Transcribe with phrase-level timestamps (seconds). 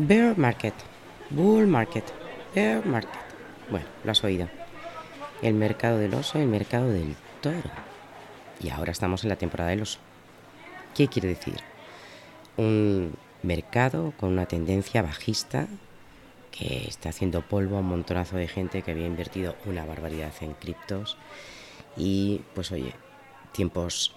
[0.00, 0.74] Bear Market,
[1.28, 2.04] Bull Market,
[2.54, 3.18] Bear Market.
[3.68, 4.48] Bueno, lo has oído.
[5.42, 7.68] El mercado del oso el mercado del toro.
[8.62, 9.98] Y ahora estamos en la temporada del oso.
[10.94, 11.56] ¿Qué quiere decir?
[12.56, 13.12] Un
[13.42, 15.66] mercado con una tendencia bajista
[16.52, 20.52] que está haciendo polvo a un montonazo de gente que había invertido una barbaridad en
[20.52, 21.16] criptos
[21.96, 22.92] y pues oye,
[23.50, 24.14] tiempos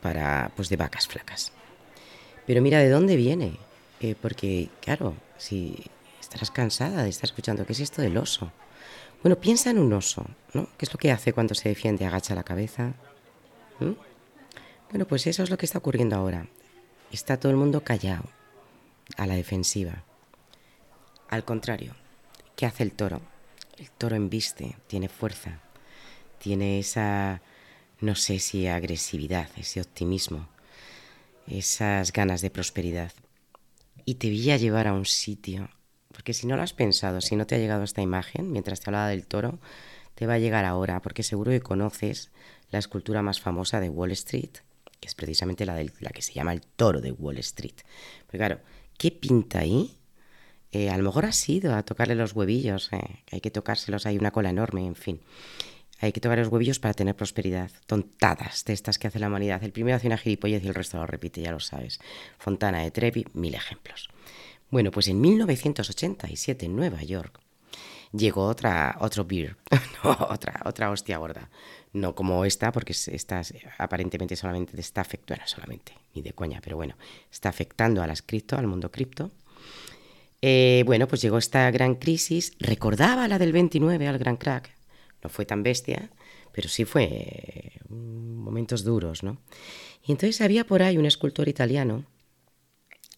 [0.00, 1.52] para pues de vacas flacas.
[2.46, 3.58] Pero mira de dónde viene,
[4.00, 5.76] eh, porque claro, si
[6.20, 8.52] estarás cansada de estar escuchando qué es esto del oso.
[9.22, 10.68] Bueno, piensa en un oso, ¿no?
[10.76, 12.04] ¿Qué es lo que hace cuando se defiende?
[12.04, 12.94] Agacha la cabeza.
[14.90, 16.46] Bueno, pues eso es lo que está ocurriendo ahora.
[17.10, 18.24] Está todo el mundo callado,
[19.16, 20.04] a la defensiva.
[21.30, 21.94] Al contrario,
[22.56, 23.20] ¿qué hace el toro?
[23.78, 25.60] El toro embiste, tiene fuerza,
[26.38, 27.40] tiene esa,
[28.00, 30.48] no sé si agresividad, ese optimismo,
[31.46, 33.12] esas ganas de prosperidad.
[34.08, 35.68] Y te voy a llevar a un sitio,
[36.14, 38.88] porque si no lo has pensado, si no te ha llegado esta imagen mientras te
[38.88, 39.58] hablaba del toro,
[40.14, 42.30] te va a llegar ahora, porque seguro que conoces
[42.70, 44.48] la escultura más famosa de Wall Street,
[44.98, 47.74] que es precisamente la, de, la que se llama el toro de Wall Street.
[48.28, 48.60] Pero claro,
[48.96, 49.98] ¿qué pinta ahí?
[50.72, 54.16] Eh, a lo mejor has ido a tocarle los huevillos, eh, hay que tocárselos, hay
[54.16, 55.20] una cola enorme, en fin.
[56.00, 57.70] Hay que tocar los huevillos para tener prosperidad.
[57.86, 59.62] Tontadas de estas que hace la humanidad.
[59.64, 62.00] El primero hace una gilipollez y el resto lo repite, ya lo sabes.
[62.38, 64.08] Fontana de Trevi, mil ejemplos.
[64.70, 67.40] Bueno, pues en 1987 en Nueva York
[68.12, 69.56] llegó otra, otro beer,
[70.02, 71.50] otra, otra hostia gorda.
[71.92, 73.42] No como esta, porque esta
[73.78, 76.96] aparentemente solamente te está afectando, solamente, ni de coña, pero bueno,
[77.32, 79.30] está afectando a las cripto, al mundo cripto.
[80.42, 84.70] Eh, bueno, pues llegó esta gran crisis, recordaba la del 29 al gran crack,
[85.22, 86.10] no fue tan bestia,
[86.52, 89.38] pero sí fue mm, momentos duros, ¿no?
[90.04, 92.04] Y entonces había por ahí un escultor italiano,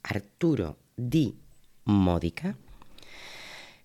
[0.02, 1.36] Arturo di
[1.84, 2.56] Modica.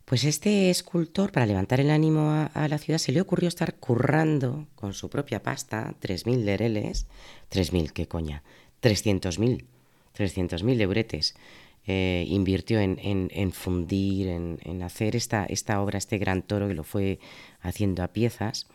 [0.05, 4.67] Pues este escultor, para levantar el ánimo a, la ciudad, se le ocurrió estar currando
[4.75, 7.07] con su propia pasta 3.000 lereles,
[7.51, 8.43] 3.000, qué coña,
[8.83, 9.65] 300.000,
[10.15, 11.35] 300.000 euretes.
[11.87, 15.47] Eh, invirtió en, fundir, en, hacer esta,
[15.81, 17.19] obra, este gran toro, que lo fue
[17.61, 18.67] haciendo a piezas.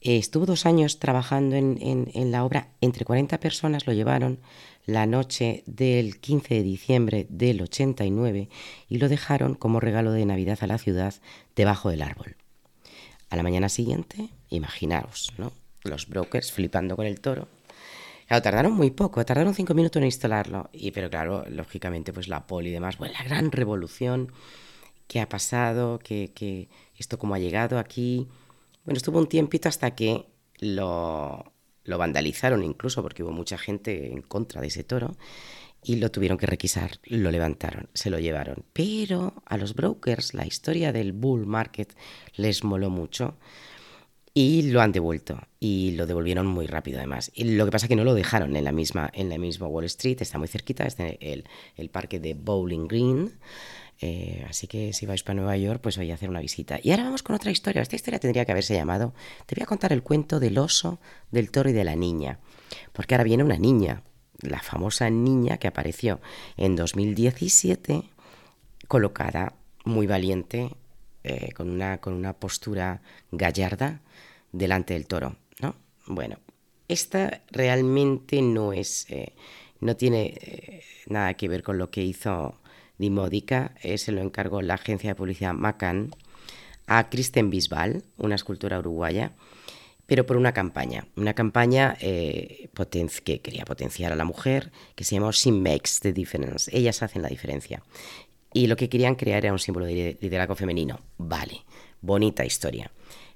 [0.00, 4.40] Eh, estuvo dos años trabajando en, la obra, entre 40 personas lo llevaron
[4.84, 8.48] la noche del 15 de diciembre del 89
[8.88, 11.14] y lo dejaron como regalo de Navidad a la ciudad
[11.54, 12.36] debajo del árbol.
[13.30, 15.52] A la mañana siguiente, imaginaros, ¿no?
[15.82, 17.48] Los brokers flipando con el toro,
[18.28, 20.68] Claro, tardaron muy poco, tardaron cinco minutos en instalarlo.
[20.72, 24.30] Y, pero claro, lógicamente, pues la poli y demás, bueno, la gran revolución
[25.06, 26.68] que ha pasado, que,
[26.98, 28.28] esto cómo ha llegado aquí.
[28.84, 30.26] Bueno, estuvo un tiempito hasta que
[30.60, 31.52] lo,
[31.84, 35.16] lo vandalizaron incluso, porque hubo mucha gente en contra de ese toro
[35.82, 38.64] y lo tuvieron que requisar, lo levantaron, se lo llevaron.
[38.74, 41.96] Pero a los brokers la historia del bull market
[42.34, 43.38] les moló mucho
[44.40, 47.32] y lo han devuelto y lo devolvieron muy rápido además.
[47.34, 49.66] Y lo que pasa es que no lo dejaron en la misma, en la misma
[49.66, 51.42] Wall Street, está muy cerquita, es el,
[51.76, 53.32] el parque de Bowling Green.
[54.00, 56.78] Eh, así que si vais para Nueva York, pues voy a hacer una visita.
[56.80, 57.82] Y ahora vamos con otra historia.
[57.82, 59.12] Esta historia tendría que haberse llamado,
[59.46, 61.00] te voy a contar el cuento del oso,
[61.32, 62.38] del toro y de la niña.
[62.92, 64.04] Porque ahora viene una niña,
[64.40, 66.20] la famosa niña que apareció
[66.56, 68.04] en 2017,
[68.86, 70.76] colocada, muy valiente,
[71.24, 74.00] eh, con, una, con una postura gallarda
[74.52, 75.74] delante del toro, ¿no?
[76.06, 76.38] Bueno,
[76.88, 79.34] esta realmente no es, eh,
[79.80, 82.60] no tiene eh, nada que ver con lo que hizo
[82.98, 86.10] Dimódica, eh, se lo encargó la agencia de publicidad Macan
[86.86, 89.32] a Kristen Bisbal, una escultora uruguaya,
[90.06, 95.30] pero por una campaña, una campaña que quería potenciar a la mujer, que se llamó
[95.32, 97.82] She Makes the Difference, ellas hacen la diferencia.
[98.54, 100.98] Y lo que querían crear era un símbolo de liderazgo femenino.
[101.18, 101.66] Vale,
[102.00, 102.90] bonita historia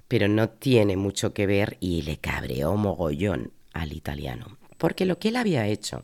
[0.07, 4.57] pero no tiene mucho que ver y le cabreó mogollón al italiano.
[4.77, 6.03] Porque lo que él había hecho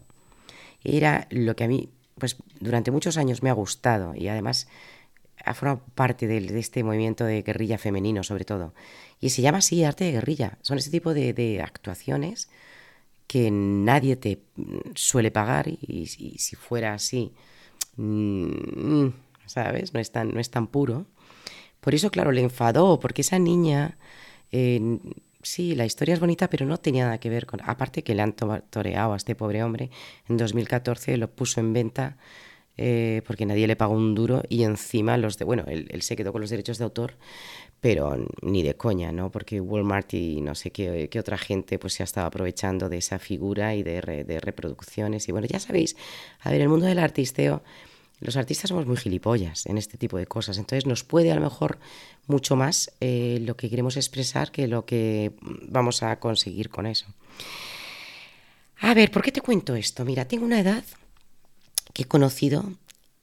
[0.84, 4.68] era lo que a mí, pues durante muchos años me ha gustado y además
[5.46, 8.74] ha formado parte de, este movimiento de guerrilla femenino sobre todo.
[9.20, 10.58] Y se llama así arte de guerrilla.
[10.62, 12.50] Son ese tipo de, actuaciones
[13.28, 14.42] que nadie te
[14.96, 17.32] suele pagar y, si fuera así,
[17.98, 19.08] mm,
[19.46, 19.94] ¿sabes?
[19.94, 21.06] No es tan, no es tan puro.
[21.80, 23.98] Por eso, claro, le enfadó, porque esa niña,
[24.52, 25.00] eh,
[25.42, 27.62] sí, la historia es bonita, pero no tenía nada que ver con...
[27.64, 29.90] Aparte que le han toreado a este pobre hombre,
[30.28, 32.18] en 2014 lo puso en venta
[32.82, 35.46] eh, porque nadie le pagó un duro y encima los de...
[35.46, 37.16] Bueno, él, se quedó con los derechos de autor,
[37.82, 39.32] pero ni de coña, ¿no?
[39.32, 43.20] Porque Walmart y no sé qué, otra gente pues se ha estado aprovechando de esa
[43.20, 45.28] figura y de, de reproducciones.
[45.28, 45.98] Y bueno, ya sabéis,
[46.40, 47.64] a ver, el mundo del artisteo
[48.20, 51.42] los artistas somos muy gilipollas en este tipo de cosas, entonces nos puede a lo
[51.42, 51.80] mejor
[52.28, 57.06] mucho más eh, lo que queremos expresar que lo que vamos a conseguir con eso.
[58.82, 60.06] A ver, ¿por qué te cuento esto?
[60.06, 60.84] Mira, tengo una edad
[61.94, 62.72] que he conocido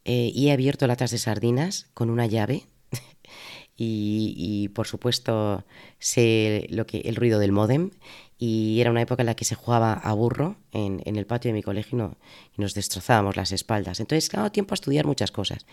[0.05, 2.65] eh, y he abierto latas de sardinas con una llave
[3.77, 5.65] y, por supuesto
[5.99, 7.91] sé lo que, el ruido del modem
[8.39, 11.55] y era una época en la que se jugaba a burro en, el patio de
[11.55, 12.17] mi colegio
[12.57, 14.01] y, nos destrozábamos las espaldas.
[14.01, 15.67] Entonces, dado tiempo a estudiar muchas cosas.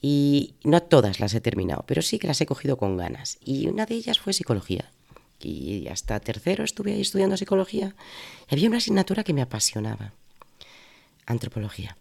[0.00, 3.38] Y no todas las he terminado, pero sí que las he cogido con ganas.
[3.44, 4.90] Y una de ellas fue psicología.
[5.40, 7.94] Y hasta tercero estuve ahí estudiando psicología.
[8.50, 10.12] Y había una asignatura que me apasionaba.
[11.26, 11.96] Antropología.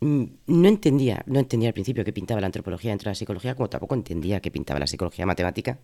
[0.00, 3.54] Mm, no entendía, no entendía al principio qué pintaba la antropología dentro de la psicología,
[3.54, 5.78] como tampoco entendía qué pintaba la psicología matemática.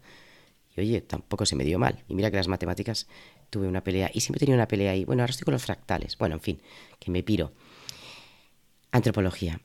[0.76, 2.04] Oye, tampoco se me dio mal.
[2.08, 3.06] Y mira que las matemáticas
[3.50, 5.04] tuve una pelea y siempre tenía una pelea ahí.
[5.04, 6.18] Bueno, ahora estoy con los fractales.
[6.18, 6.62] Bueno, en fin,
[6.98, 7.52] que me piro.
[8.92, 9.60] Antropología.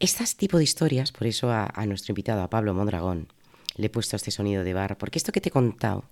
[0.00, 3.32] Estas tipo de historias, por eso a, nuestro invitado, a Pablo Mondragón,
[3.76, 6.04] le he puesto este sonido de bar, porque esto que te he contado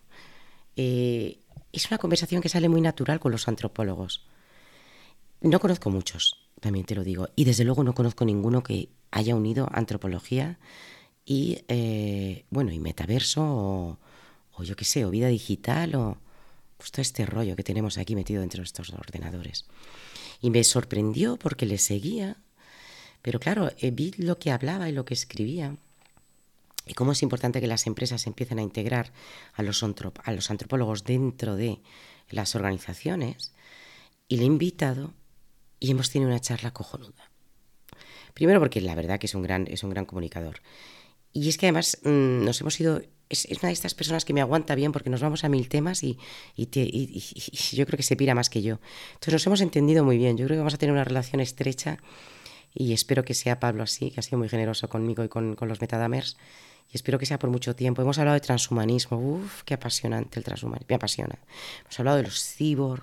[0.76, 1.41] eh,
[1.73, 4.25] es una conversación que sale muy natural con los antropólogos.
[5.41, 7.29] No conozco muchos, también te lo digo.
[7.35, 10.59] Y desde luego no conozco ninguno que haya unido antropología
[11.25, 13.99] y, eh, bueno, y metaverso o,
[14.63, 16.19] yo qué sé, o vida digital o
[16.77, 19.67] pues todo este rollo que tenemos aquí metido dentro de estos ordenadores.
[20.41, 22.37] Y me sorprendió porque le seguía,
[23.23, 25.77] pero claro, eh, vi lo que hablaba y lo que escribía
[26.87, 29.13] y cómo es importante que las empresas empiecen a integrar
[29.55, 31.81] a los, a los antropólogos dentro de
[32.31, 33.53] las organizaciones.
[34.27, 35.13] Y le he invitado
[35.79, 37.31] y hemos tenido una charla cojonuda.
[38.35, 40.61] Primero porque la verdad que es un gran, es un gran comunicador.
[41.32, 44.40] Y es que además mm, nos hemos ido, es, una de estas personas que me
[44.40, 46.19] aguanta bien porque nos vamos a mil temas y,
[46.56, 46.67] y,
[47.73, 48.79] yo creo que se pira más que yo.
[49.14, 51.99] Entonces nos hemos entendido muy bien, yo creo que vamos a tener una relación estrecha
[52.75, 55.69] y espero que sea Pablo así, que ha sido muy generoso conmigo y con, con
[55.69, 56.37] los metadamers.
[56.90, 58.02] Y espero que sea por mucho tiempo.
[58.02, 59.19] Hemos hablado de transhumanismo.
[59.19, 60.87] Uf, qué apasionante el transhumanismo.
[60.90, 61.38] Me apasiona.
[61.82, 63.02] Hemos hablado de los cyborg,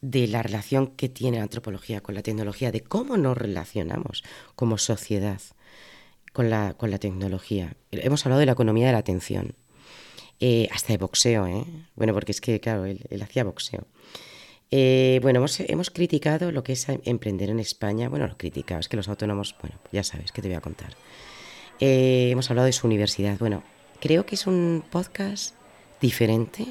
[0.00, 4.24] de la relación que tiene la antropología con la tecnología, de cómo nos relacionamos
[4.56, 5.40] como sociedad
[6.34, 7.76] con la, con la tecnología.
[7.92, 9.54] Hemos hablado de la economía de la atención,
[10.40, 11.64] eh, hasta de boxeo, ¿eh?
[11.94, 13.86] Bueno, porque es que, claro, él, hacía boxeo.
[14.72, 18.08] Eh, bueno, hemos, hemos, criticado lo que es emprender en España.
[18.08, 20.94] Bueno, lo criticado, es que los autónomos, bueno, ya sabes, ¿qué te voy a contar?
[21.80, 23.38] hemos hablado de su universidad.
[23.38, 23.62] Bueno,
[24.00, 25.54] creo que es un podcast
[26.00, 26.66] diferente.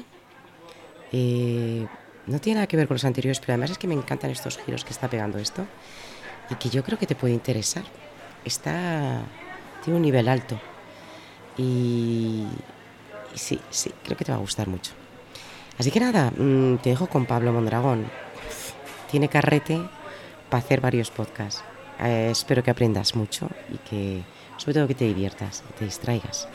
[1.12, 1.86] Eh,
[2.26, 4.58] no tiene nada que ver con los anteriores, pero además es que me encantan estos
[4.58, 5.66] giros que está pegando esto
[6.50, 7.84] y que yo creo que te puede interesar.
[8.44, 9.24] Está.
[9.84, 10.58] Tiene un nivel alto.
[11.56, 12.46] Y,
[13.34, 14.92] sí, sí, creo que te va a gustar mucho.
[15.78, 18.06] Así que nada, mm, te dejo con Pablo Mondragón.
[19.10, 19.80] Tiene carrete
[20.48, 21.62] para hacer varios podcasts.
[22.00, 24.22] Eh, espero que aprendas mucho y que,
[24.56, 26.48] sobre todo, que te diviertas, te distraigas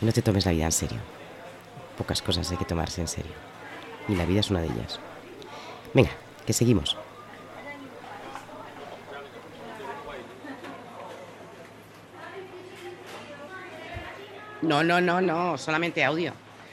[0.00, 0.98] y no te tomes la vida en serio.
[1.96, 3.32] Pocas cosas hay que tomarse en serio
[4.08, 4.98] y la vida es una de ellas.
[5.94, 6.10] Venga,
[6.46, 6.96] que seguimos.
[14.62, 16.32] No, no, no, no, solamente audio.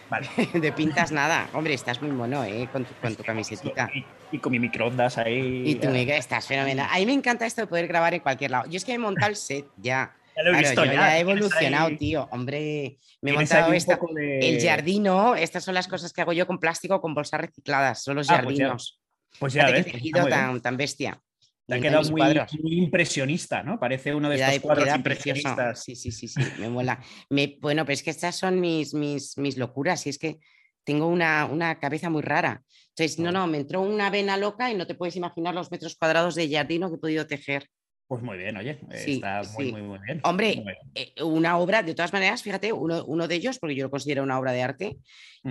[0.09, 0.27] Vale.
[0.53, 1.49] De pintas nada.
[1.53, 2.67] Hombre, estás muy mono, ¿eh?
[2.71, 3.89] Con tu, con tu camiseta.
[4.31, 5.63] Y, con mi microondas ahí.
[5.65, 6.87] Y tú, estás fenomenal.
[6.91, 8.69] A mí me encanta esto de poder grabar en cualquier lado.
[8.69, 10.15] Yo es que he montado el set ya.
[10.35, 12.27] Ya lo he visto, ya, he evolucionado, tío.
[12.31, 15.35] Hombre, me he montado esta, el jardino.
[15.35, 18.03] Estas son las cosas que hago yo con plástico con bolsas recicladas.
[18.03, 18.99] Son los ah, pues jardinos.
[19.39, 19.85] Pues ya, ves.
[20.29, 21.21] tan, tan bestia.
[21.67, 23.79] Te ha quedado muy, impresionista, ¿no?
[23.79, 25.83] Parece uno de estos cuadros impresionistas.
[25.83, 27.01] Sí, sí, sí, sí, me mola.
[27.29, 30.37] Me, bueno, pero es que estas son mis, mis, mis locuras y es que
[30.83, 32.61] tengo una, una, cabeza muy rara.
[32.89, 35.95] Entonces, no, no, me entró una vena loca y no te puedes imaginar los metros
[35.95, 37.67] cuadrados de jardino que he podido tejer.
[38.07, 40.21] Pues muy bien, oye, está muy, muy, muy, bien.
[40.23, 43.89] Hombre, eh, una obra, de todas maneras, fíjate, uno, uno, de ellos, porque yo lo
[43.89, 44.97] considero una obra de arte,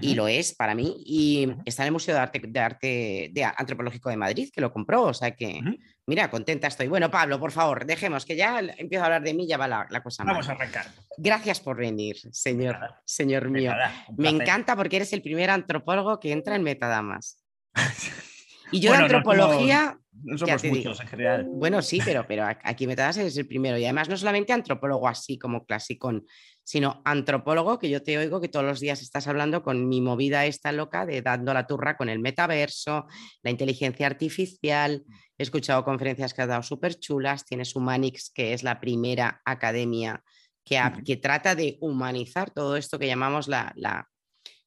[0.01, 3.45] y lo es para mí, y está en el Museo de Arte, de Arte de
[3.45, 5.61] Antropológico de Madrid, que lo compró, o sea que,
[6.07, 6.89] mira, contenta estoy.
[6.89, 10.03] Bueno, Pablo, por favor, dejemos que ya empiezo a hablar de mí, ya va la,
[10.03, 10.87] cosa Vamos a arrancar.
[11.17, 13.73] Gracias por venir, señor, señor mío.
[14.17, 17.45] Me encanta porque eres el primer antropólogo que entra en Metadamas.
[18.71, 19.99] Y yo de antropología...
[20.23, 21.47] No somos, muchos en general.
[21.47, 23.77] Bueno, sí, pero, pero aquí Metadas es el primero.
[23.77, 26.25] Y además no solamente antropólogo así como clasicón,
[26.63, 30.47] sino antropólogo que yo te oigo que todos los días estás hablando con mi movida
[30.47, 33.07] esta loca de dando la turra con el metaverso,
[33.43, 35.03] la inteligencia artificial.
[35.37, 37.45] He escuchado conferencias que has dado súper chulas.
[37.45, 40.23] Tienes Humanix, que es la primera academia
[40.65, 44.09] que, que trata de humanizar todo esto que llamamos la, la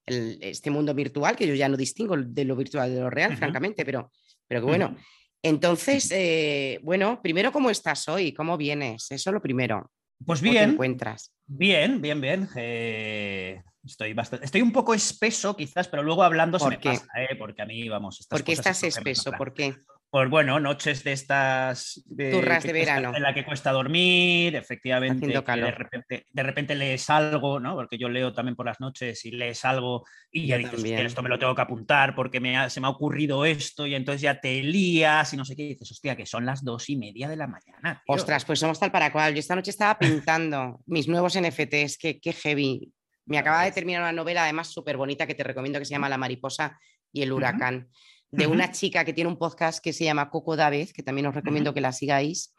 [0.07, 3.85] este mundo virtual, que yo ya no distingo de lo virtual de lo real, francamente,
[3.85, 4.11] pero,
[4.47, 4.95] pero que bueno.
[5.43, 8.33] Entonces, eh, bueno, primero, ¿cómo estás hoy?
[8.33, 9.11] ¿Cómo vienes?
[9.11, 9.91] Eso es lo primero.
[10.25, 10.55] Pues bien.
[10.55, 11.31] te encuentras?
[11.45, 12.49] Bien, bien, bien.
[12.55, 17.35] Eh, estoy, bastante, estoy un poco espeso quizás, pero luego hablando se me pasa, ¿eh?
[17.37, 18.25] porque a mí, vamos...
[18.29, 19.31] ¿Por qué estás espeso?
[19.33, 19.75] ¿Por qué?
[20.09, 22.01] Pues bueno, noches de estas...
[22.05, 23.13] De, Turras de verano.
[23.13, 25.27] en la que cuesta dormir, efectivamente.
[25.27, 27.75] De repente, de repente lees algo, ¿no?
[27.75, 31.27] Porque yo leo también por las noches y lees algo y ya dices, esto me
[31.27, 34.63] lo tengo que apuntar porque me se me ha ocurrido esto y entonces ya te
[34.63, 35.63] lías y no sé qué.
[35.63, 38.01] Y dices, hostia, que son las dos y media de la mañana.
[38.07, 39.33] Ostras, pues somos tal para cual.
[39.33, 42.93] Yo esta noche estaba pintando mis nuevos NFTs, que qué heavy.
[43.25, 46.07] Me acaba de terminar una novela, además súper bonita, que te recomiendo, que se llama
[46.07, 46.79] La mariposa
[47.11, 47.89] y el huracán
[48.31, 51.35] de una chica que tiene un podcast que se llama Coco David, que también os
[51.35, 52.53] recomiendo que la sigáis,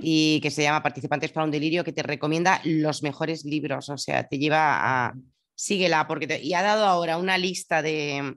[0.00, 3.98] y que se llama Participantes para un Delirio, que te recomienda los mejores libros, o
[3.98, 5.14] sea, te lleva a...
[5.58, 6.42] Síguela, porque te...
[6.42, 8.36] y ha dado ahora una lista de,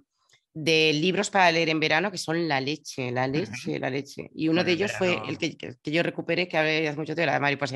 [0.53, 4.31] de libros para leer en verano que son la leche, la leche, la leche.
[4.33, 7.33] Y uno de ellos fue el que, que, yo recuperé, que hace mucho tiempo, la
[7.33, 7.75] de Mariposa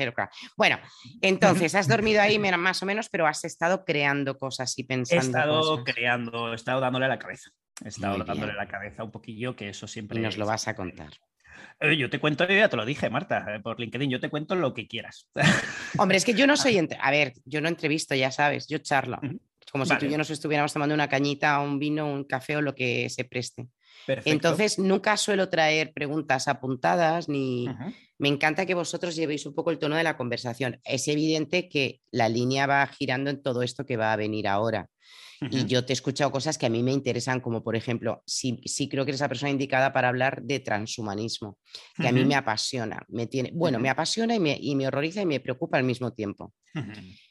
[0.56, 0.78] Bueno,
[1.20, 5.22] entonces has dormido ahí más o menos, pero has estado creando cosas y pensando.
[5.22, 7.50] He estado creando, he estado dándole a la cabeza.
[7.84, 10.18] Estado dándole la cabeza un poquillo, que eso siempre.
[10.18, 11.10] Y nos lo vas a contar.
[11.98, 14.72] Yo te cuento, ya te lo dije, Marta, eh, por LinkedIn, yo te cuento lo
[14.74, 15.28] que quieras.
[15.98, 16.78] Hombre, es que yo no soy.
[17.00, 19.20] A ver, yo no entrevisto, ya sabes, yo charlo.
[19.70, 22.62] Como si tú y yo nos estuviéramos tomando una cañita, un vino, un café o
[22.62, 23.66] lo que se preste.
[24.06, 27.68] Entonces, nunca suelo traer preguntas apuntadas ni.
[28.16, 30.80] Me encanta que vosotros llevéis un poco el tono de la conversación.
[30.84, 34.88] Es evidente que la línea va girando en todo esto que va a venir ahora.
[35.50, 38.60] Y yo te he escuchado cosas que a mí me interesan, como por ejemplo, sí,
[38.64, 41.58] sí creo que eres la persona indicada para hablar de transhumanismo,
[41.96, 45.22] que a mí me apasiona, me tiene, bueno, me apasiona y me, y me, horroriza
[45.22, 46.52] y me preocupa al mismo tiempo.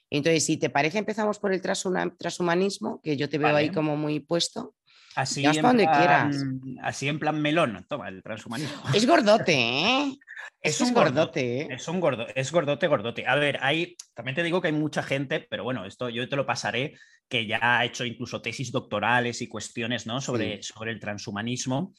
[0.10, 4.20] Entonces, si te parece, empezamos por el transhumanismo, que yo te veo ahí como muy
[4.20, 4.75] puesto.
[5.15, 6.38] Así en, donde quieras.
[6.82, 8.84] así en plan melón, toma el transhumanismo.
[8.93, 10.17] Es gordote, ¿eh?
[10.62, 11.67] Es un gordote, ¿eh?
[11.72, 13.27] Es un gordo, es gordote, gordote.
[13.27, 16.38] A ver, hay, también te digo que hay mucha gente, pero bueno, esto yo te
[16.38, 16.93] lo pasaré,
[17.27, 20.22] que ya ha hecho incluso tesis doctorales y cuestiones ¿no?
[20.22, 21.93] sobre, sobre el transhumanismo.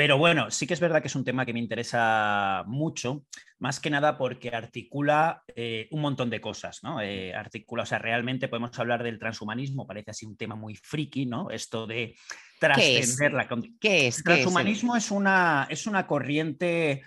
[0.00, 3.26] Pero bueno, sí que es verdad que es un tema que me interesa mucho,
[3.58, 7.02] más que nada porque articula eh, un montón de cosas, ¿no?
[7.02, 11.26] Eh, articula, o sea, realmente podemos hablar del transhumanismo, parece así un tema muy friki,
[11.26, 11.50] ¿no?
[11.50, 12.16] Esto de
[12.58, 13.46] trascender la...
[13.78, 14.16] ¿Qué es?
[14.16, 17.02] El transhumanismo es, una, es una corriente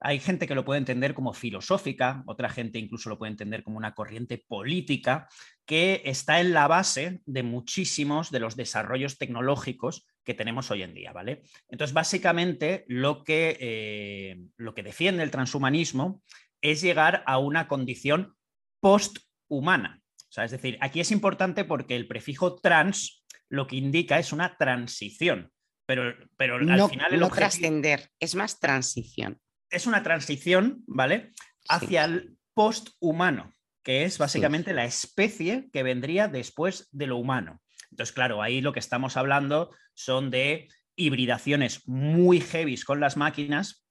[0.00, 3.78] hay gente que lo puede entender como filosófica, otra gente incluso lo puede entender como
[3.78, 5.28] una corriente política
[5.64, 10.94] que está en la base de muchísimos de los desarrollos tecnológicos que tenemos hoy en
[10.94, 11.42] día, ¿vale?
[11.68, 16.22] Entonces, básicamente lo que, eh, lo que defiende el transhumanismo
[16.60, 18.34] es llegar a una condición
[18.80, 20.02] posthumana.
[20.22, 24.32] O sea, es decir, aquí es importante porque el prefijo trans lo que indica es
[24.32, 25.52] una transición,
[25.86, 29.40] pero, pero al final el no trascender, es más transición
[29.74, 31.32] es una transición, ¿vale?
[31.68, 33.52] Hacia el post-humano,
[33.82, 37.60] que es básicamente la especie que vendría después de lo humano.
[37.94, 43.86] Entonces, claro, ahí lo que estamos hablando son de hibridaciones muy heavy con las máquinas,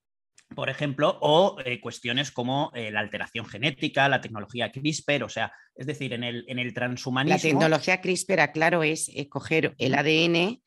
[0.54, 5.54] por ejemplo, o eh, cuestiones como eh, la alteración genética, la tecnología CRISPR, o sea,
[5.74, 7.38] es decir, en el, en el transhumanismo.
[7.38, 10.62] La tecnología CRISPR, claro, es eh, coger el ADN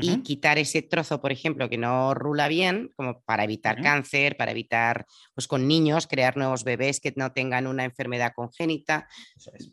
[0.00, 4.50] y quitar ese trozo, por ejemplo, que no rula bien, como para evitar cáncer, para
[4.50, 9.08] evitar, pues con niños, crear nuevos bebés que no tengan una enfermedad congénita.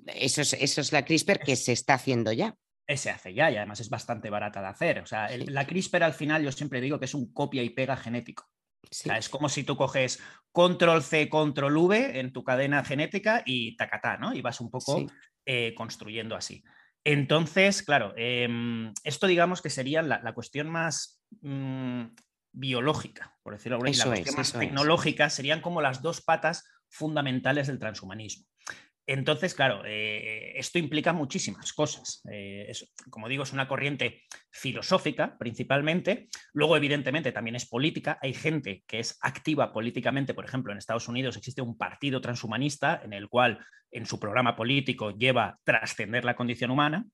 [0.06, 2.56] Eso es, eso es, la CRISPR que se está haciendo ya.
[2.96, 5.00] Se hace ya y además es bastante barata de hacer.
[5.00, 7.98] O sea, la CRISPR al final yo siempre digo que es un copia y pega
[7.98, 8.50] genético.
[8.90, 14.18] es como si tú coges control C, control V en tu cadena genética y tacatá,
[14.18, 14.34] ¿no?
[14.34, 15.06] Y vas un poco
[15.46, 16.64] eh, construyendo así.
[17.04, 22.04] Entonces, claro, em, esto digamos que sería la, cuestión más mm,
[22.52, 27.80] biológica, por decirlo así, la cuestión más tecnológica, serían como las dos patas fundamentales del
[27.80, 28.46] transhumanismo.
[29.10, 32.22] Entonces, claro, eh, esto implica muchísimas cosas.
[32.30, 32.70] Eh,
[33.10, 36.28] como digo, es una corriente filosófica principalmente.
[36.52, 38.20] Luego, evidentemente, también es política.
[38.22, 40.34] Hay gente que es activa políticamente.
[40.34, 44.58] Por ejemplo, en Estados Unidos existe un partido transhumanista en el cual en su programa
[44.58, 47.06] político lleva trascender la condición humana.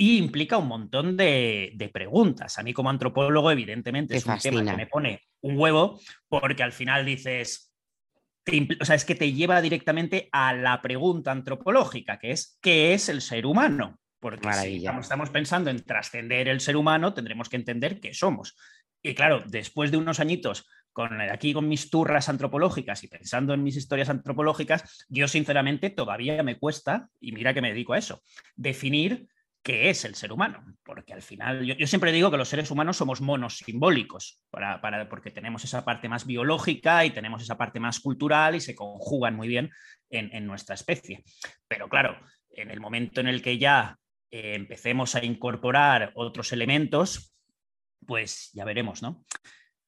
[0.00, 2.58] Y implica un montón de, preguntas.
[2.58, 6.72] A mí como antropólogo, evidentemente, es un tema que me pone un huevo, porque al
[6.72, 7.67] final dices,
[8.80, 13.08] o sea, es que te lleva directamente a la pregunta antropológica, que es ¿qué es
[13.08, 13.98] el ser humano?
[14.20, 18.56] Porque si estamos pensando en trascender el ser humano, tendremos que entender qué somos.
[19.02, 23.62] Y claro, después de unos añitos con aquí con mis turras antropológicas y pensando en
[23.62, 28.22] mis historias antropológicas, yo sinceramente todavía me cuesta, y mira que me dedico a eso,
[28.56, 29.28] definir
[29.62, 32.96] qué es el ser humano, porque al final yo, siempre digo que los seres humanos
[32.96, 38.00] somos monos simbólicos, para, porque tenemos esa parte más biológica y tenemos esa parte más
[38.00, 39.70] cultural y se conjugan muy bien
[40.10, 41.24] en, nuestra especie.
[41.66, 42.18] Pero claro,
[42.50, 43.98] en el momento en el que ya
[44.30, 47.34] eh, empecemos a incorporar otros elementos,
[48.06, 49.24] pues ya veremos, ¿no?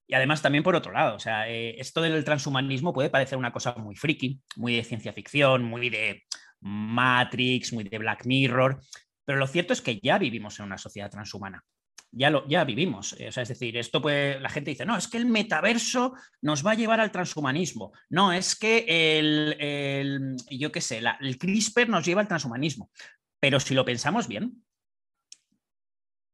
[0.06, 3.52] Y además también por otro lado, o sea, eh, esto del transhumanismo puede parecer una
[3.52, 6.24] cosa muy friki, muy de ciencia ficción, muy de
[6.60, 8.80] Matrix, muy de Black Mirror,
[9.24, 11.64] pero lo cierto es que ya vivimos en una sociedad transhumana.
[12.12, 13.14] Ya, lo, ya vivimos.
[13.20, 16.14] Eh, o sea, es decir, esto pues la gente dice, no, es que el metaverso
[16.42, 17.92] nos va a llevar al transhumanismo.
[18.08, 22.90] No, es que el, yo qué sé, el CRISPR nos lleva al transhumanismo.
[23.38, 24.64] Pero si lo pensamos bien,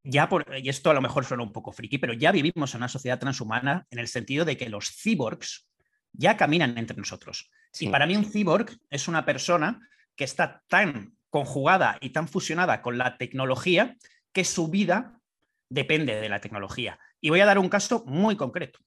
[0.02, 2.78] ya por, y esto a lo mejor suena un poco friki, pero ya vivimos en
[2.78, 5.68] una sociedad transhumana en el sentido de que los cyborgs
[6.12, 7.50] ya caminan entre nosotros.
[7.78, 9.80] Y para mí un cyborg es una persona
[10.14, 13.98] que está tan conjugada y tan fusionada con la tecnología
[14.32, 15.20] que su vida
[15.68, 16.98] depende de la tecnología.
[17.20, 18.78] Y voy a dar un caso muy concreto.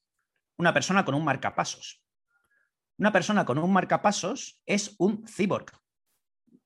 [0.56, 2.02] Una persona con un marcapasos.
[2.98, 5.70] Una persona con un marcapasos es un cyborg.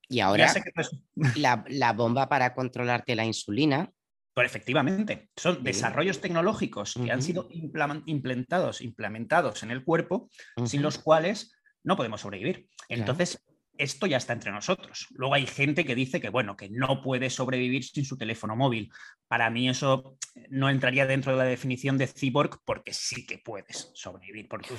[0.09, 0.51] Y ahora
[1.37, 3.93] la, la, bomba para controlarte la insulina
[4.35, 10.29] pero efectivamente, son desarrollos tecnológicos que han sido implementados, implementados en el cuerpo,
[10.65, 12.67] sin los cuales no podemos sobrevivir.
[12.89, 13.41] Entonces,
[13.79, 15.07] esto ya está entre nosotros.
[15.11, 18.91] Luego hay gente que dice que, bueno, que no puede sobrevivir sin su teléfono móvil.
[19.29, 20.17] Para mí eso
[20.51, 24.75] no entraría dentro de la definición de cyborg porque sí que puedes sobrevivir por tu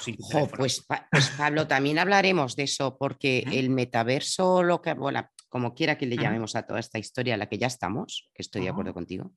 [0.58, 5.98] pues, pues, Pablo, también hablaremos de eso porque el metaverso, lo que, bueno, como quiera
[5.98, 8.70] que le llamemos a toda esta historia a la que ya estamos, que estoy de
[8.70, 9.32] acuerdo contigo,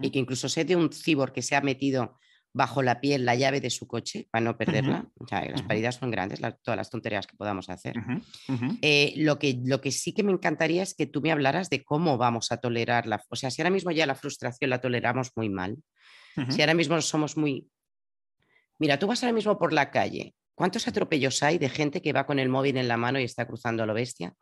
[0.00, 2.18] y que incluso sé de un cibor que se ha metido
[2.54, 5.06] bajo la piel la llave de su coche para no perderla.
[5.18, 7.96] o sea, las pérdidas son grandes, todas las tonterías que podamos hacer.
[8.82, 11.82] Eh, lo, que, lo que sí que me encantaría es que tú me hablaras de
[11.82, 13.22] cómo vamos a tolerar la...
[13.28, 15.78] O sea, si ahora mismo ya la frustración la toleramos muy mal,
[16.50, 17.68] si ahora mismo somos muy...
[18.78, 20.34] Mira, tú vas ahora mismo por la calle.
[20.54, 23.46] ¿Cuántos atropellos hay de gente que va con el móvil en la mano y está
[23.46, 24.34] cruzando a lo bestia?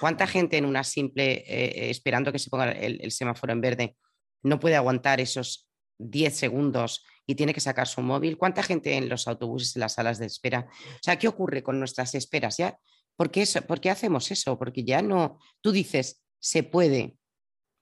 [0.00, 3.96] ¿Cuánta gente en una simple, eh, esperando que se ponga el semáforo en verde,
[4.42, 8.38] no puede aguantar esos 10 segundos y tiene que sacar su móvil?
[8.38, 10.66] ¿Cuánta gente en los autobuses, en las salas de espera?
[10.70, 12.56] O sea, ¿qué ocurre con nuestras esperas?
[12.56, 12.78] ¿Ya?
[13.16, 14.58] ¿Por, qué ¿Por qué hacemos eso?
[14.58, 17.16] Porque ya no, tú dices, se puede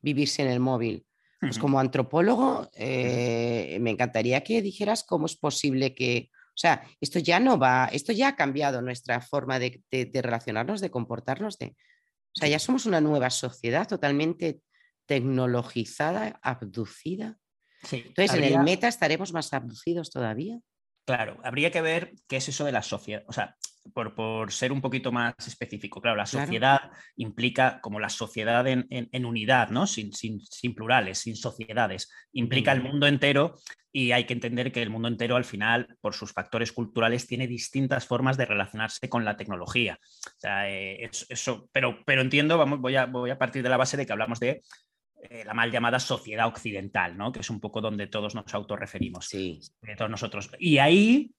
[0.01, 1.07] vivirse en el móvil.
[1.39, 7.21] Pues como antropólogo, eh, me encantaría que dijeras cómo es posible que, o sea, esto
[7.21, 11.67] ya no va, esto ya ha cambiado nuestra forma de, de relacionarnos, de comportarnos, de,
[11.67, 14.61] o sea, ya somos una nueva sociedad totalmente
[15.05, 17.39] tecnologizada, abducida.
[17.93, 20.59] Entonces, en el meta estaremos más abducidos todavía.
[21.07, 23.23] Claro, habría que ver qué es eso de la sociedad.
[23.29, 23.57] O sea,
[23.93, 29.71] por, ser un poquito más específico, claro, la sociedad implica como la sociedad en, unidad,
[29.71, 29.87] ¿no?
[29.87, 30.11] Sin,
[30.75, 32.11] plurales, sin sociedades.
[32.33, 33.57] Implica el mundo entero
[33.93, 37.47] y hay que entender que el mundo entero al final, por sus factores culturales, tiene
[37.47, 39.99] distintas formas de relacionarse con la tecnología.
[40.03, 43.77] O sea, eh, eso, pero, pero entiendo, vamos, voy a, voy a partir de la
[43.77, 44.63] base de que hablamos de
[45.31, 47.33] eh, la mal llamada sociedad occidental, ¿no?
[47.33, 49.27] que es un poco donde todos nos autorreferimos.
[49.27, 49.61] Sí.
[49.83, 50.51] De todos nosotros.
[50.59, 51.35] Y ahí,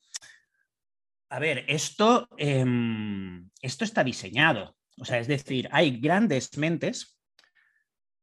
[1.30, 4.76] a ver, esto, em, esto está diseñado.
[5.00, 7.18] O sea, es decir, hay grandes mentes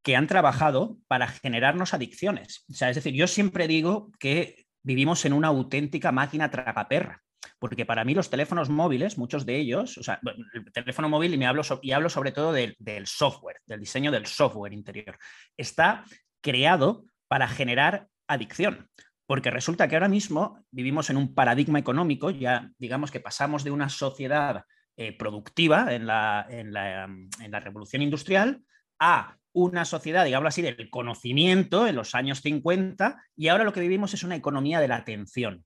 [0.02, 2.64] que han trabajado para generarnos adicciones.
[2.70, 7.22] O sea, es decir, yo siempre digo que vivimos en una auténtica máquina tragaperra.
[7.58, 10.20] Porque para mí los teléfonos móviles, muchos de ellos, o sea,
[10.54, 12.76] el teléfono móvil y, me hablo, y hablo sobre todo del,
[13.06, 15.18] software, del diseño del software interior,
[15.56, 16.04] está
[16.40, 18.88] creado para generar adicción.
[19.26, 23.70] Porque resulta que ahora mismo vivimos en un paradigma económico, ya digamos que pasamos de
[23.70, 24.64] una sociedad
[24.96, 28.62] eh, productiva en la, en, la, en la revolución industrial
[29.00, 33.80] a una sociedad, digamos así, del conocimiento en los años 50 y ahora lo que
[33.80, 35.64] vivimos es una economía de la atención.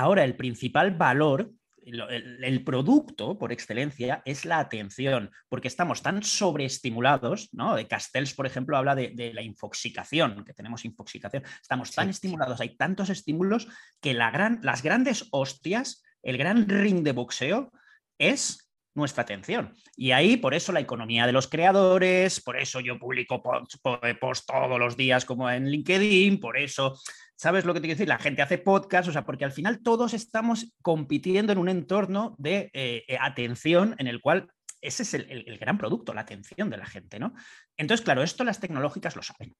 [0.00, 1.52] Ahora, el principal valor,
[1.84, 7.76] el, producto por excelencia es la atención, porque estamos tan sobreestimulados, ¿no?
[7.76, 11.42] De Castells, por ejemplo, habla de, la infoxicación, que tenemos infoxicación.
[11.60, 13.68] Estamos tan estimulados, hay tantos estímulos
[14.00, 17.70] que la gran, las grandes hostias, el gran ring de boxeo
[18.18, 19.74] es nuestra atención.
[19.96, 24.78] Y ahí, por eso la economía de los creadores, por eso yo publico post todos
[24.78, 26.98] los días como en LinkedIn, por eso
[27.40, 28.08] ¿Sabes lo que te quiero decir?
[28.08, 32.34] La gente hace podcast, o sea, porque al final todos estamos compitiendo en un entorno
[32.36, 36.76] de eh, eh, atención en el cual ese es el, gran producto, la atención de
[36.76, 37.32] la gente, ¿no?
[37.78, 39.56] Entonces, claro, esto las tecnológicas lo saben,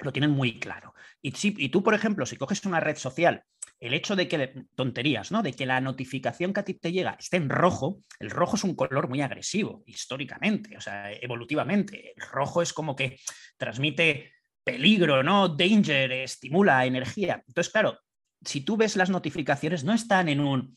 [0.00, 0.92] lo tienen muy claro.
[1.22, 3.44] Y, si, y tú, por ejemplo, si coges una red social
[3.78, 5.44] el hecho de que, tonterías, ¿no?
[5.44, 8.64] De que la notificación que a ti te llega esté en rojo, el rojo es
[8.64, 12.12] un color muy agresivo, históricamente, o sea, evolutivamente.
[12.16, 13.20] El rojo es como que
[13.56, 14.32] transmite
[14.64, 15.48] peligro, ¿no?
[15.48, 17.42] Danger, estimula energía.
[17.46, 17.98] Entonces, claro,
[18.44, 20.74] si tú ves las notificaciones, no están en un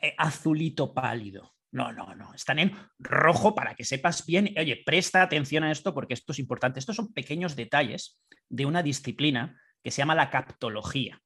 [0.00, 1.54] eh, azulito pálido.
[1.72, 2.34] No, no, no.
[2.34, 6.38] Están en rojo para que sepas bien, oye, presta atención a esto porque esto es
[6.38, 6.80] importante.
[6.80, 11.20] Estos son pequeños detalles de una disciplina que se llama la captología,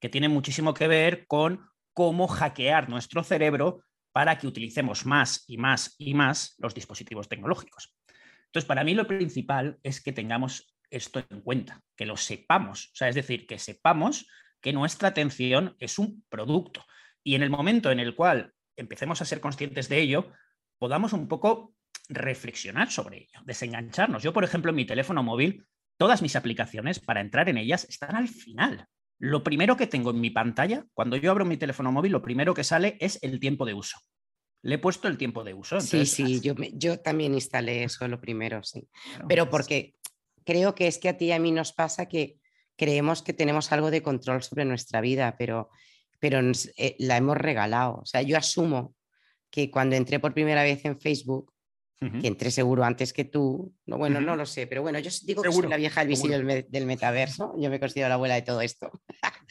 [0.00, 5.58] que tiene muchísimo que ver con cómo hackear nuestro cerebro para que utilicemos más y
[5.58, 7.94] más y más los dispositivos tecnológicos.
[8.46, 12.96] Entonces, para mí lo principal es que tengamos esto en cuenta, que lo sepamos, o
[12.96, 14.26] sea, es decir, que sepamos
[14.60, 16.84] que nuestra atención es un producto
[17.22, 20.32] y en el momento en el cual empecemos a ser conscientes de ello,
[20.78, 21.74] podamos un poco
[22.08, 24.22] reflexionar sobre ello, desengancharnos.
[24.22, 25.66] Yo, por ejemplo, en mi teléfono móvil,
[25.98, 28.86] todas mis aplicaciones para entrar en ellas están al final.
[29.18, 32.54] Lo primero que tengo en mi pantalla, cuando yo abro mi teléfono móvil, lo primero
[32.54, 33.98] que sale es el tiempo de uso.
[34.62, 35.80] Le he puesto el tiempo de uso.
[35.80, 38.88] sí, sí, yo, yo, también instalé eso lo primero, sí.
[39.28, 39.94] Pero porque
[40.48, 42.38] creo que es que a ti y a mí nos pasa que
[42.74, 45.68] creemos que tenemos algo de control sobre nuestra vida, pero
[46.20, 48.00] pero eh, la hemos regalado.
[48.02, 48.94] O sea, yo asumo
[49.50, 51.52] que cuando entré por primera vez en Facebook,
[52.00, 55.42] que entré seguro antes que tú, no, bueno, no lo sé, pero bueno, yo digo
[55.42, 58.60] que soy la vieja del visible del, metaverso, yo me considero la abuela de todo
[58.60, 58.92] esto.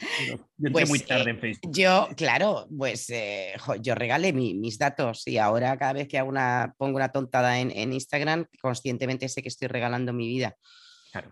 [0.56, 1.72] Yo entré pues, muy tarde en eh, Facebook.
[1.74, 6.74] Yo, claro, pues eh, yo regalé mis datos y ahora cada vez que hago una,
[6.78, 10.56] pongo una tontada en, en Instagram, conscientemente sé que estoy regalando mi vida.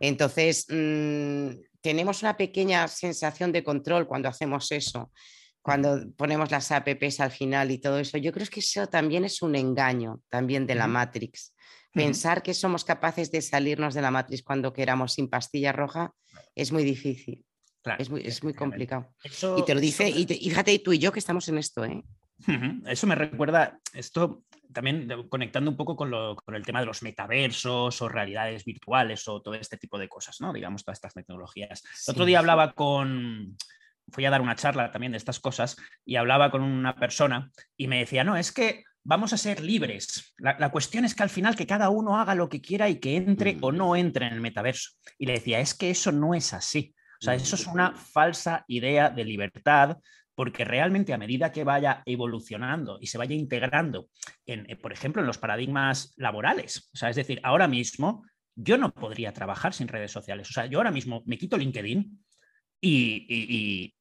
[0.00, 1.48] Entonces, mm,
[1.80, 5.12] tenemos una pequeña sensación de control cuando hacemos eso,
[5.62, 8.18] cuando ponemos las apps al final y todo eso.
[8.18, 11.54] Yo creo que eso también es un engaño también de la Matrix.
[11.92, 16.12] Pensar que somos capaces de salirnos de la Matrix cuando queramos sin pastilla roja
[16.54, 17.44] es muy difícil.
[17.98, 19.14] es, muy, es muy complicado.
[19.56, 21.84] y te lo dice, y, fíjate tú y yo que estamos en esto.
[21.84, 22.02] ¿eh?
[22.86, 26.12] Eso me recuerda, esto también conectando un poco con,
[26.54, 30.52] el tema de los metaversos o realidades virtuales o todo este tipo de cosas, ¿no?
[30.52, 31.82] Digamos, todas estas tecnologías.
[32.06, 33.56] el otro día hablaba con,
[34.08, 37.88] fui a dar una charla también de estas cosas y hablaba con una persona y
[37.88, 40.34] me decía, no, es que vamos a ser libres.
[40.38, 43.16] La, cuestión es que al final que cada uno haga lo que quiera y que
[43.16, 44.92] entre o no entre en el metaverso.
[45.18, 46.94] Y le decía, es que eso no es así.
[47.20, 49.96] O sea, eso es una falsa idea de libertad,
[50.36, 54.10] porque realmente a medida que vaya evolucionando y se vaya integrando,
[54.44, 58.78] en, eh, por ejemplo, en los paradigmas laborales, o sea, es decir, ahora mismo yo
[58.78, 62.22] no podría trabajar sin redes sociales, o sea, yo ahora mismo me quito LinkedIn
[62.80, 63.92] y,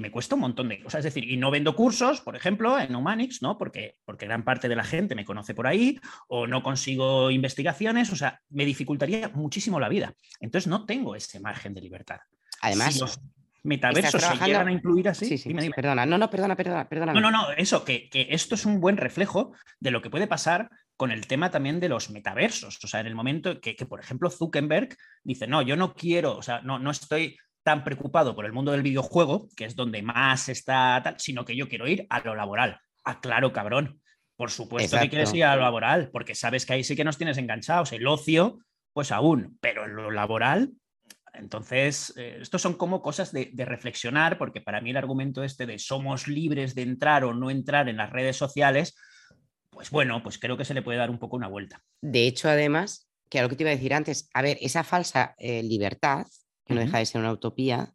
[0.00, 2.94] me cuesta un montón de cosas, es decir, y no vendo cursos, por ejemplo, en
[2.94, 3.58] Humanix, ¿no?
[3.58, 5.98] Porque, porque gran parte de la gente me conoce por ahí,
[6.28, 10.14] o no consigo investigaciones, o sea, me dificultaría muchísimo la vida.
[10.40, 12.18] Entonces no tengo ese margen de libertad.
[12.62, 13.20] Además,
[13.68, 15.26] metaversos se llegan a incluir así.
[15.26, 17.12] Sí, sí, perdona, no, no, perdona, perdona, perdona.
[17.12, 20.70] No, no, no, eso, que, esto es un buen reflejo de lo que puede pasar
[20.96, 22.82] con el tema también de los metaversos.
[22.82, 26.42] O sea, en el momento que, por ejemplo, Zuckerberg dice, no, yo no quiero, o
[26.42, 30.48] sea, no, no estoy tan preocupado por el mundo del videojuego, que es donde más
[30.48, 32.80] está tal, sino que yo quiero ir a lo laboral.
[33.04, 34.00] Ah, claro, cabrón.
[34.36, 37.18] Por supuesto que quieres ir a lo laboral, porque sabes que ahí sí que nos
[37.18, 37.92] tienes enganchados.
[37.92, 38.60] El ocio,
[38.92, 40.70] pues aún, pero en lo laboral,
[41.38, 45.78] entonces, eh, estos son como cosas de, reflexionar, porque para mí el argumento este de
[45.78, 48.96] somos libres de entrar o no entrar en las redes sociales,
[49.70, 51.82] pues bueno, pues creo que se le puede dar un poco una vuelta.
[52.02, 54.84] De hecho, además, que a lo que te iba a decir antes, a ver, esa
[54.84, 56.26] falsa eh, libertad,
[56.64, 57.92] que no deja de ser una utopía,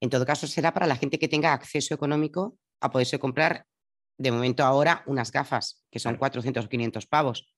[0.00, 3.66] en todo caso será para la gente que tenga acceso económico a poderse comprar
[4.18, 7.54] de momento ahora unas gafas, que son 400 o 500 pavos.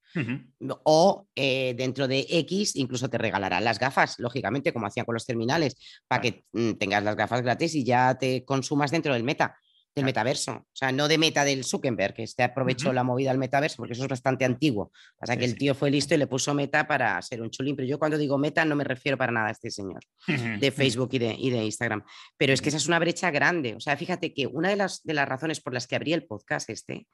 [0.85, 5.27] O eh, dentro de X incluso te regalarán las gafas, lógicamente, como hacían con los
[5.27, 9.57] terminales, para que mm, tengas las gafas gratis y ya te consumas dentro del meta
[9.99, 13.39] del metaverso, o sea, no de meta del Zuckerberg, que este aprovechó la movida del
[13.39, 14.93] metaverso, porque eso es bastante antiguo.
[15.19, 17.87] Pasa que el tío fue listo y le puso meta para ser un chulín, pero
[17.87, 21.19] yo cuando digo meta no me refiero para nada a este señor de Facebook y
[21.19, 22.05] de, y de, Instagram,
[22.37, 23.75] pero es que esa es una brecha grande.
[23.75, 26.25] O sea, fíjate que una de las, de las razones por las que abrí el
[26.25, 27.07] podcast este,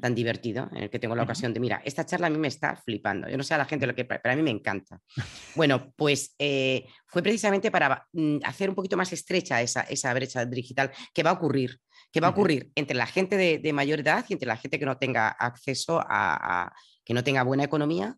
[0.00, 2.48] tan divertido, en el que tengo la ocasión de, mira, esta charla a mí me
[2.48, 5.00] está flipando, yo no sé a la gente lo que, pero a mí me encanta.
[5.54, 10.44] Bueno, pues eh, fue precisamente para mm, hacer un poquito más estrecha esa, esa brecha
[10.44, 14.24] digital que va a ocurrir ¿Qué va a ocurrir entre la gente de, mayor edad
[14.28, 16.72] y entre la gente que no tenga acceso a,
[17.04, 18.16] que no tenga buena economía?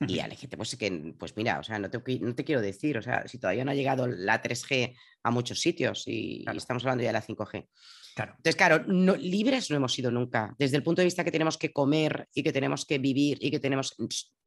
[0.00, 2.60] Y a la gente, pues que, pues mira, o sea, no te, no te, quiero
[2.60, 6.84] decir, o sea, si todavía no ha llegado la 3G a muchos sitios y, estamos
[6.84, 7.68] hablando ya de la 5G.
[8.14, 8.32] Claro.
[8.36, 10.54] Entonces, claro, no, libres no hemos sido nunca.
[10.58, 13.50] Desde el punto de vista que tenemos que comer y que tenemos que vivir y
[13.50, 13.96] que tenemos.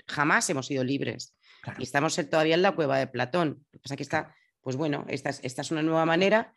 [0.05, 1.35] Jamás hemos sido libres.
[1.77, 3.65] Y estamos todavía en la cueva de Platón.
[3.71, 6.53] Lo que pasa es que está, pues bueno, esta es, esta es una nueva manera.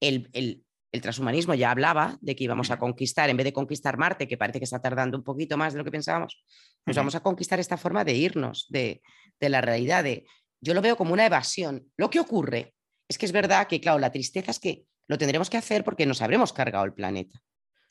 [0.00, 3.96] El, el, el transhumanismo ya hablaba de que íbamos a conquistar, en vez de conquistar
[3.96, 6.42] Marte, que parece que está tardando un poquito más de lo que pensábamos,
[6.84, 9.02] pues vamos a conquistar esta forma de irnos de,
[9.40, 10.26] la realidad, de
[10.60, 11.90] yo lo veo como una evasión.
[11.96, 12.74] Lo que ocurre
[13.08, 16.06] es que es verdad que, claro, la tristeza es que lo tendremos que hacer porque
[16.06, 17.40] nos habremos cargado el planeta.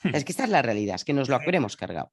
[0.04, 0.16] Hmm.
[0.16, 2.12] Es que esta es la realidad, es que nos lo habremos cargado.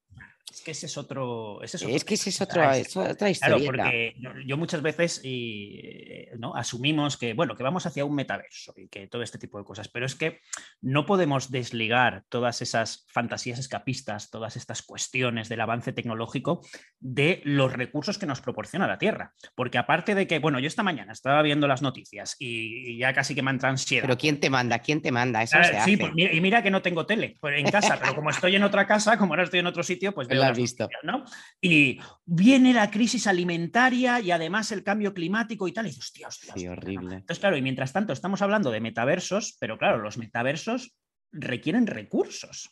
[0.50, 1.60] Es que ese es otro.
[1.62, 1.72] es,
[2.04, 3.14] que ese es otra historia.
[3.34, 4.14] Claro, porque
[4.46, 6.54] yo muchas veces y, eh, ¿no?
[6.54, 9.88] asumimos que, bueno, que vamos hacia un metaverso y que todo este tipo de cosas,
[9.88, 10.40] pero es que
[10.80, 16.60] no podemos desligar todas esas fantasías escapistas, todas estas cuestiones del avance tecnológico
[17.00, 19.34] de los recursos que nos proporciona la Tierra.
[19.56, 23.34] Porque aparte de que, bueno, yo esta mañana estaba viendo las noticias y, ya casi
[23.34, 24.04] que me han ansiedad.
[24.04, 24.78] Pero ¿quién te manda?
[24.78, 25.42] ¿Quién te manda?
[25.42, 28.54] Eso sí, pues y mira que no tengo tele pues, en casa, pero como estoy
[28.54, 30.88] en otra casa, como ahora estoy en otro sitio, pues visto.
[31.60, 35.86] Y viene la crisis alimentaria y además el cambio climático y tal.
[35.86, 36.70] Y dices, hostia, hostia.
[36.70, 37.16] horrible.
[37.16, 40.96] Entonces, claro, y mientras tanto estamos hablando de metaversos, pero claro, los metaversos
[41.32, 42.70] requieren recursos.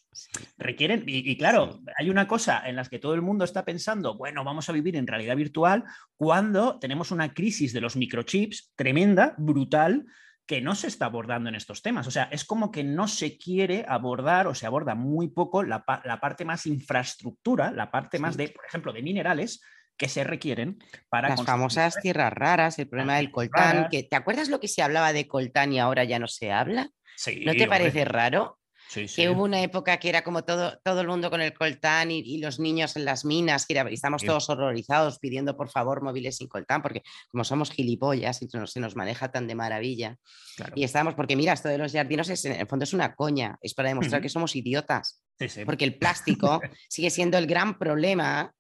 [0.57, 4.45] Requieren, y, claro, hay una cosa en la que todo el mundo está pensando, bueno,
[4.45, 5.85] vamos a vivir en realidad virtual
[6.17, 10.07] cuando tenemos una crisis de los microchips tremenda, brutal,
[10.47, 12.07] que no se está abordando en estos temas.
[12.07, 15.85] O sea, es como que no se quiere abordar o se aborda muy poco la,
[15.85, 19.63] parte más infraestructura, la parte más de, por ejemplo, de minerales
[19.97, 20.79] que se requieren
[21.09, 21.31] para...
[21.31, 25.13] Las famosas tierras raras, el problema del coltán, que, ¿te acuerdas lo que se hablaba
[25.13, 26.91] de coltán y ahora ya no se habla?
[27.17, 28.59] Sí, ¿No te parece raro?
[29.15, 32.39] Que hubo una época que era como todo, todo el mundo con el coltán y,
[32.39, 36.83] los niños en las minas, que estamos todos horrorizados pidiendo por favor móviles sin coltán,
[36.83, 40.17] porque como somos gilipollas y se nos maneja tan de maravilla.
[40.75, 43.75] Y estamos, porque mira, esto de los jardinos en el fondo es una coña, es
[43.75, 45.23] para demostrar que somos idiotas.
[45.65, 48.53] porque el plástico sigue siendo el gran problema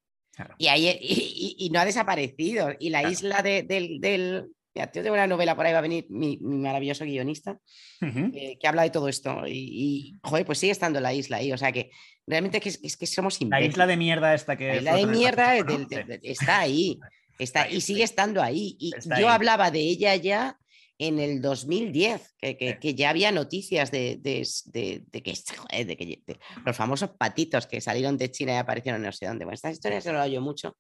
[0.58, 2.70] y, ahí, y, no ha desaparecido.
[2.78, 7.04] Y la isla del, yo tengo una novela por ahí, va a venir mi, maravilloso
[7.04, 7.58] guionista,
[8.00, 9.42] eh, que habla de todo esto.
[9.46, 11.52] Y, joder, pues sigue estando la isla ahí.
[11.52, 11.90] O sea que
[12.26, 13.68] realmente es que, es que somos imbéciles.
[13.68, 14.66] La isla de mierda esta que.
[14.66, 15.56] La isla de mierda
[16.22, 16.98] está ahí.
[17.38, 18.76] Está, y sigue estando ahí.
[18.78, 20.58] Y yo hablaba de ella ya
[20.98, 24.46] en el 2010, que, que, ya había noticias de, de,
[25.06, 26.22] de, que,
[26.64, 29.44] los famosos patitos que salieron de China y aparecieron no sé dónde.
[29.44, 30.76] Bueno, estas historias se lo yo mucho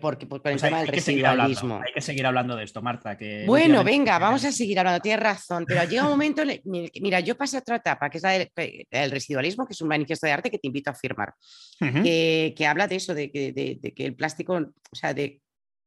[0.00, 1.80] porque, por el tema del residualismo.
[1.84, 3.16] hay que seguir hablando de esto, Marta.
[3.16, 7.36] Que bueno, venga, vamos a seguir hablando, tienes razón, pero llega un momento, mira, yo
[7.36, 10.50] pasé a otra etapa, que es la del, residualismo, que es un manifiesto de arte
[10.50, 11.34] que te invito a firmar,
[11.78, 15.40] que, habla de eso, de, que el plástico, o sea, de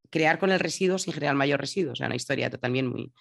[0.10, 3.12] crear con el residuo sin generar mayor residuo, o sea, una historia también muy,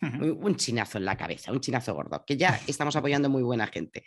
[0.00, 4.04] un chinazo en la cabeza, un chinazo gordo, que ya estamos apoyando muy buena gente.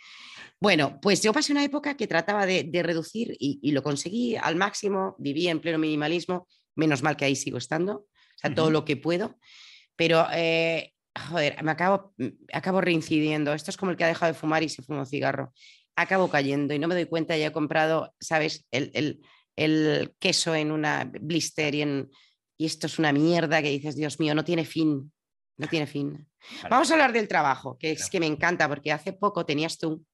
[0.60, 5.14] Bueno, pues yo pasé una época que trataba de, reducir y, lo conseguí al máximo,
[5.18, 8.96] viví en pleno minimalismo, menos mal que ahí sigo estando, o sea, todo lo que
[8.96, 9.38] puedo,
[9.96, 10.92] pero, eh,
[11.28, 14.62] joder, me acabo, mm, acabo reincidiendo, esto es como el que ha dejado de fumar
[14.62, 15.52] y se fuma un cigarro,
[15.96, 18.66] acabo cayendo y no me doy cuenta, ya he comprado, ¿sabes?
[18.70, 19.20] El,
[20.18, 22.10] queso en una blister y, en,
[22.58, 25.12] y esto es una mierda que dices, Dios mío, no tiene fin,
[25.56, 26.28] no tiene fin.
[26.68, 30.04] Vamos a hablar del trabajo, que es que me encanta, porque hace poco tenías tú.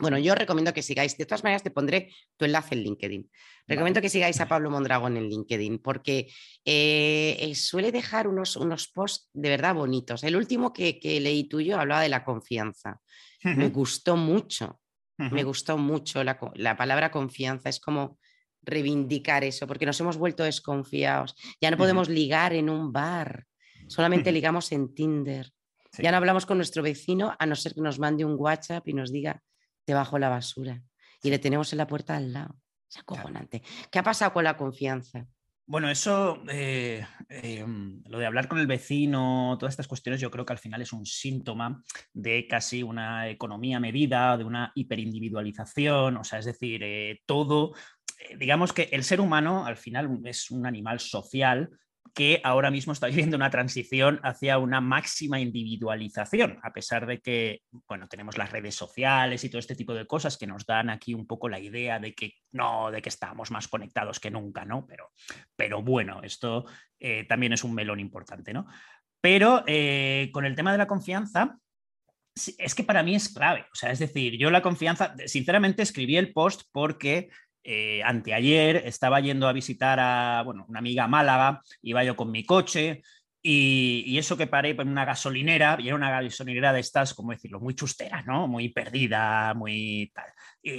[0.00, 3.30] Bueno, yo recomiendo que sigáis, de todas maneras te pondré tu enlace en LinkedIn.
[3.66, 6.28] Recomiendo que sigáis a Pablo Mondragón en LinkedIn porque
[6.64, 10.22] eh, eh, suele dejar unos, unos posts de verdad bonitos.
[10.22, 13.00] El último que, leí tuyo hablaba de la confianza.
[13.42, 14.80] Me gustó mucho,
[15.16, 16.22] me gustó mucho.
[16.22, 18.18] La, la palabra confianza es como
[18.62, 21.34] reivindicar eso, porque nos hemos vuelto desconfiados.
[21.60, 23.46] Ya no podemos ligar en un bar,
[23.88, 25.52] Solamente ligamos en Tinder.
[25.98, 28.92] Ya no hablamos con nuestro vecino a no ser que nos mande un WhatsApp y
[28.92, 29.42] nos diga,
[29.84, 30.82] te bajo la basura.
[31.22, 32.54] Y le tenemos en la puerta al lado.
[32.88, 33.62] Es acojonante.
[33.90, 35.26] ¿Qué ha pasado con la confianza?
[35.70, 40.46] Bueno, eso, eh, em, lo de hablar con el vecino, todas estas cuestiones, yo creo
[40.46, 41.82] que al final es un síntoma
[42.14, 47.74] de casi una economía medida, de una hiperindividualización, o sea, es decir, eh, todo,
[48.18, 51.68] eh, digamos que el ser humano al final es un animal social
[52.18, 57.62] que ahora mismo está viviendo una transición hacia una máxima individualización, a pesar de que,
[57.86, 61.14] bueno, tenemos las redes sociales y todo este tipo de cosas que nos dan aquí
[61.14, 64.84] un poco la idea de que no, de que estamos más conectados que nunca, ¿no?
[64.88, 65.12] Pero,
[65.54, 66.66] pero bueno, esto
[66.98, 68.66] eh, también es un melón importante, ¿no?
[69.20, 71.56] Pero eh, con el tema de la confianza,
[72.34, 76.16] es que para mí es clave, o sea, es decir, yo la confianza, sinceramente escribí
[76.16, 77.28] el post porque
[77.64, 82.44] eh, anteayer estaba yendo a visitar a bueno, una amiga Málaga, iba yo con mi
[82.44, 83.02] coche
[83.42, 87.60] y, eso que paré en una gasolinera, y era una gasolinera de estas, como decirlo,
[87.60, 88.48] muy chustera, ¿no?
[88.48, 90.26] Muy perdida, muy tal.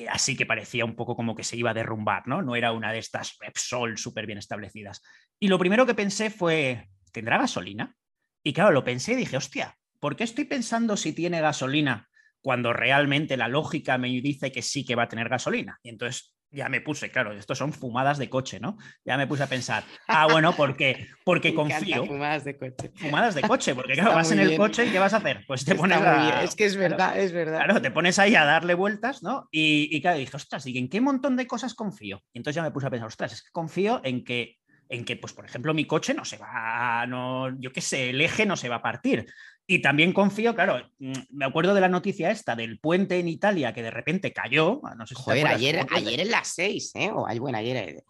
[0.09, 2.41] Así que parecía un poco como que se iba a derrumbar, ¿no?
[2.41, 5.01] No era una de estas Repsol súper bien establecidas.
[5.39, 7.95] Y lo primero que pensé fue, ¿tendrá gasolina?
[8.43, 12.09] Y claro, lo pensé y dije, hostia, ¿por qué estoy pensando si tiene gasolina
[12.41, 15.79] cuando realmente la lógica me dice que sí que va a tener gasolina?
[15.81, 18.77] Y entonces ya me puse, claro, estos son fumadas de coche, ¿no?
[19.05, 21.07] Ya me puse a pensar, ah, bueno, ¿por qué?
[21.23, 22.05] Porque confío.
[22.05, 22.91] Fumadas de coche.
[22.95, 25.43] Fumadas de coche, porque claro, vas en el coche y ¿qué vas a hacer?
[25.47, 26.43] Pues te pones a...
[26.43, 27.63] Es que es verdad, es verdad.
[27.63, 29.47] Claro, te pones ahí a darle vueltas, ¿no?
[29.51, 32.23] Y, y claro, dije, ostras, ¿y en qué montón de cosas confío?
[32.33, 34.59] Y entonces ya me puse a pensar, ostras, es que confío en que
[34.89, 38.21] en que, pues, por ejemplo, mi coche no se va, no, yo qué sé, el
[38.21, 39.27] eje no se va a partir.
[39.71, 43.71] Y también confío, claro, mm, me acuerdo de la noticia esta del puente en Italia
[43.71, 44.81] que de repente cayó.
[44.97, 47.11] No sé si Joder, ayer, ayer en las seis, ¿eh?
[47.13, 48.03] O bueno, ayer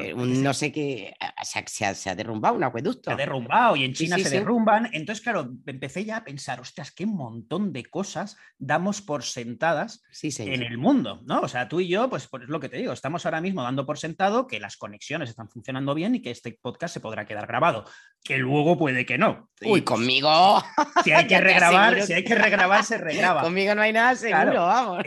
[0.00, 3.10] eh, no sé qué, se ha, se, ha, derrumbado un acueducto.
[3.10, 4.88] Se ha derrumbado y en China se derrumban.
[4.92, 10.62] Entonces, claro, empecé ya a pensar, ostras, qué montón de cosas damos por sentadas en
[10.62, 11.40] el mundo, ¿no?
[11.40, 13.62] O sea, tú y yo, pues, pues es lo que te digo, estamos ahora mismo
[13.62, 17.26] dando por sentado que las conexiones están funcionando bien y que este podcast se podrá
[17.26, 17.84] quedar grabado,
[18.22, 19.50] que luego puede que no.
[19.62, 20.62] Uy, conmigo.
[21.04, 23.42] Si hay que regrabar, si hay que regrabar, se regraba.
[23.42, 25.04] Conmigo no hay nada seguro, vamos.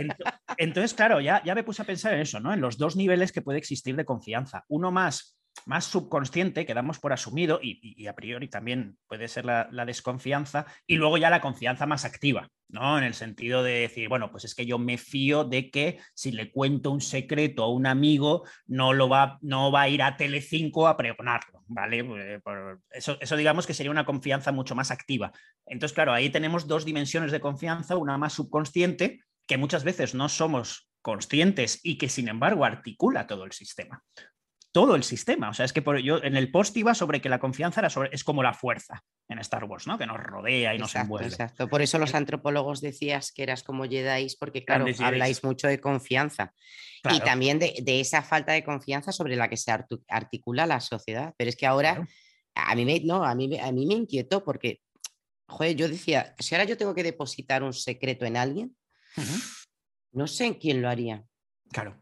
[0.58, 2.54] Entonces, claro, ya, ya me puse a pensar en eso, ¿no?
[2.54, 7.00] En los dos niveles que puede existir de confianza uno más, más subconsciente que damos
[7.00, 11.86] por asumido y, a priori también puede ser la, desconfianza y luego ya la confianza
[11.86, 12.98] más activa, ¿no?
[12.98, 16.32] En el sentido de decir, bueno, pues es que yo me fío de que si
[16.32, 20.18] le cuento un secreto a un amigo no, lo va, no va a ir a
[20.18, 22.00] Telecinco a pregonarlo, ¿vale?
[22.00, 22.42] Eh,
[22.92, 25.32] eso, eso digamos que sería una confianza mucho más activa.
[25.66, 30.30] Entonces, claro, ahí tenemos dos dimensiones de confianza, una más subconsciente que muchas veces no
[30.30, 34.04] somos conscientes y que sin embargo articula todo el sistema
[34.76, 35.52] todo el sistema.
[35.52, 37.90] O sea, es que por, yo en el post iba sobre que la confianza era
[37.90, 39.98] sobre, es como la fuerza en Star Wars, ¿no?
[39.98, 41.30] Que nos rodea y nos envuelve.
[41.30, 41.70] Exacto.
[41.70, 45.80] Por eso los eh, antropólogos decías que eras como Jedi, porque claro, habláis mucho de
[45.80, 46.54] confianza.
[47.10, 49.72] Y también de, esa falta de confianza sobre la que se
[50.10, 51.34] articula la sociedad.
[51.38, 52.06] Pero es que ahora
[52.54, 54.82] a mí me, no, a mí, a mí me inquietó porque,
[55.48, 58.76] joder, yo decía, si ahora yo tengo que depositar un secreto en alguien,
[60.12, 61.24] no sé en quién lo haría.
[61.72, 61.98] Claro.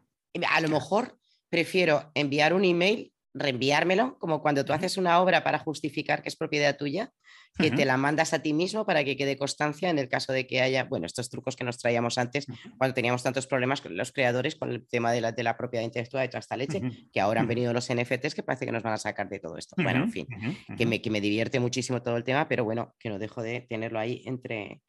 [0.50, 1.16] A lo mejor
[1.54, 6.34] prefiero enviar un email, reenviármelo, como cuando tú haces una obra para justificar que es
[6.34, 7.12] propiedad tuya,
[7.56, 10.48] que te la mandas a ti mismo para que quede constancia en el caso de
[10.48, 14.10] que haya, bueno, estos trucos que nos traíamos antes, cuando teníamos tantos problemas con los
[14.10, 17.42] creadores con el tema de la, de la propiedad intelectual de esta leche, que ahora
[17.42, 19.76] han venido los NFTs que parece que nos van a sacar de todo esto.
[19.80, 20.26] Bueno, en fin,
[20.76, 23.60] que, me, que me divierte muchísimo todo el tema, pero bueno, que no dejo de
[23.60, 24.82] tenerlo ahí entre,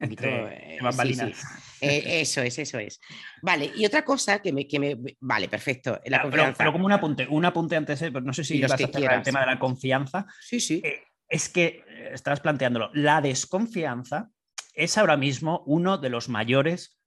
[0.00, 0.78] entre
[1.80, 3.00] eh, eso es, eso es.
[3.42, 4.66] Vale, y otra cosa que me.
[4.66, 6.00] Que me vale, perfecto.
[6.06, 9.22] La pero, como un apunte, un apunte antes, eh, no sé si vas a el
[9.22, 10.26] tema de la confianza.
[10.40, 10.80] Sí, sí.
[10.84, 12.90] Eh, es que estás planteándolo.
[12.94, 14.30] La desconfianza
[14.72, 16.98] es ahora mismo uno de los mayores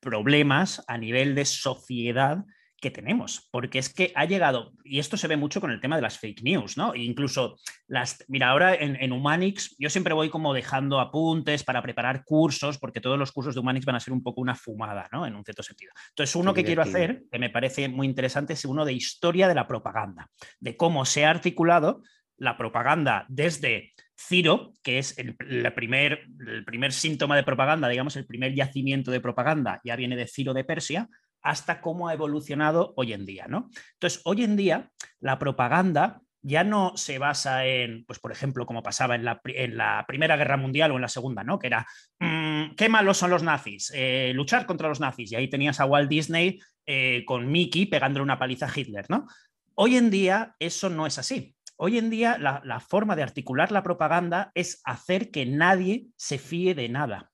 [0.00, 2.44] problemas a nivel de sociedad
[2.82, 5.94] que tenemos, porque es que ha llegado, y esto se ve mucho con el tema
[5.94, 6.94] de las fake news, ¿no?
[6.94, 11.80] E incluso las, mira, ahora en, en, Humanix yo siempre voy como dejando apuntes para
[11.80, 15.08] preparar cursos, porque todos los cursos de Humanix van a ser un poco una fumada,
[15.12, 15.24] ¿no?
[15.24, 15.92] En un cierto sentido.
[16.08, 19.54] Entonces, uno que quiero hacer, que me parece muy interesante, es uno de historia de
[19.54, 22.02] la propaganda, de cómo se ha articulado
[22.36, 28.26] la propaganda desde Ciro, que es el, primer, el primer síntoma de propaganda, digamos, el
[28.26, 31.08] primer yacimiento de propaganda, ya viene de Ciro de Persia,
[31.42, 33.46] hasta cómo ha evolucionado hoy en día.
[33.48, 33.70] ¿no?
[33.94, 38.82] Entonces, hoy en día la propaganda ya no se basa en, pues por ejemplo, como
[38.82, 41.58] pasaba en la, en la Primera Guerra Mundial o en la Segunda, ¿no?
[41.58, 41.86] Que era,
[42.18, 45.30] mm, qué malos son los nazis, eh, luchar contra los nazis.
[45.30, 49.26] Y ahí tenías a Walt Disney eh, con Mickey pegándole una paliza a Hitler, ¿no?
[49.74, 51.54] Hoy en día eso no es así.
[51.76, 56.38] Hoy en día la, la forma de articular la propaganda es hacer que nadie se
[56.38, 57.30] fíe de nada.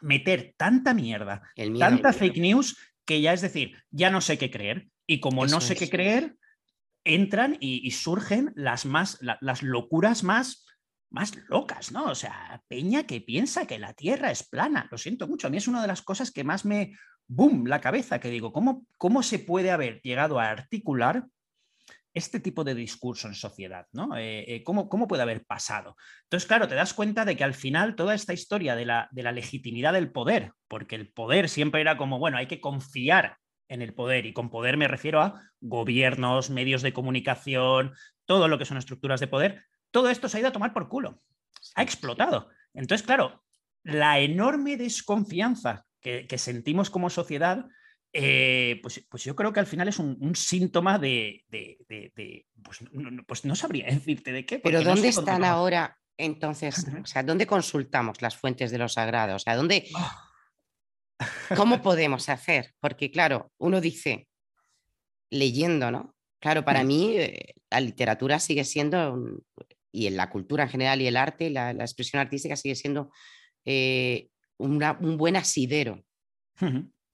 [0.00, 1.42] Meter tanta mierda,
[1.78, 2.74] tanta fake news
[3.10, 4.86] que ya es decir, ya no sé qué creer.
[5.04, 6.36] Y como no sé qué creer,
[7.02, 10.64] entran y, surgen las, más, las locuras más,
[11.10, 12.04] más locas, ¿no?
[12.04, 14.86] O sea, Peña que piensa que la Tierra es plana.
[14.92, 15.48] Lo siento mucho.
[15.48, 16.92] A mí es una de las cosas que más me,
[17.26, 21.26] boom, la cabeza, que digo, ¿cómo, cómo se puede haber llegado a articular
[22.14, 24.16] este tipo de discurso en sociedad, ¿no?
[24.16, 25.96] Eh, eh, ¿cómo, ¿cómo, puede haber pasado?
[26.24, 29.22] Entonces, claro, te das cuenta de que al final toda esta historia de la, de
[29.22, 33.36] la legitimidad del poder, porque el poder siempre era como, bueno, hay que confiar
[33.68, 37.94] en el poder, y con poder me refiero a gobiernos, medios de comunicación,
[38.24, 39.62] todo lo que son estructuras de poder,
[39.92, 41.22] todo esto se ha ido a tomar por culo,
[41.76, 42.48] ha explotado.
[42.74, 43.44] Entonces, claro,
[43.84, 47.66] la enorme desconfianza que, que sentimos como sociedad
[48.12, 51.44] eh, pues, pues, yo creo que al final es un, síntoma de,
[52.62, 54.58] pues, no, pues, no, sabría decirte de qué.
[54.58, 56.86] Pero ¿dónde están ahora entonces?
[57.02, 59.36] O sea, ¿dónde consultamos las fuentes de lo sagrado?
[59.36, 59.88] O sea, ¿dónde...
[59.94, 60.26] Ah.
[61.56, 62.74] ¿Cómo podemos hacer?
[62.80, 64.26] Porque claro, uno dice,
[65.30, 66.16] leyendo, ¿no?
[66.40, 66.86] Claro, para mm.
[66.86, 69.42] mí eh, la literatura sigue siendo,
[69.92, 73.12] y en la cultura en general y el arte, la, expresión artística sigue siendo
[73.64, 76.02] eh, un buen asidero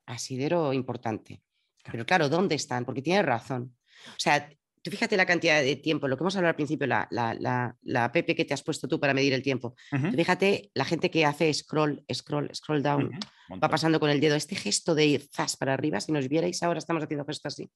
[0.06, 1.42] asidero importante.
[1.90, 2.84] Pero claro, ¿dónde están?
[2.84, 3.76] Porque tiene razón.
[4.08, 4.48] O sea,
[4.82, 8.14] tú fíjate la cantidad de tiempo, lo que hemos hablado al principio, la, la, app
[8.14, 9.74] que te has puesto tú para medir el tiempo.
[10.14, 13.10] fíjate la gente que hace scroll, scroll, scroll down,
[13.62, 14.36] va pasando con el dedo.
[14.36, 17.70] Este gesto de ir zas para arriba, si nos vierais ahora estamos haciendo gestos así.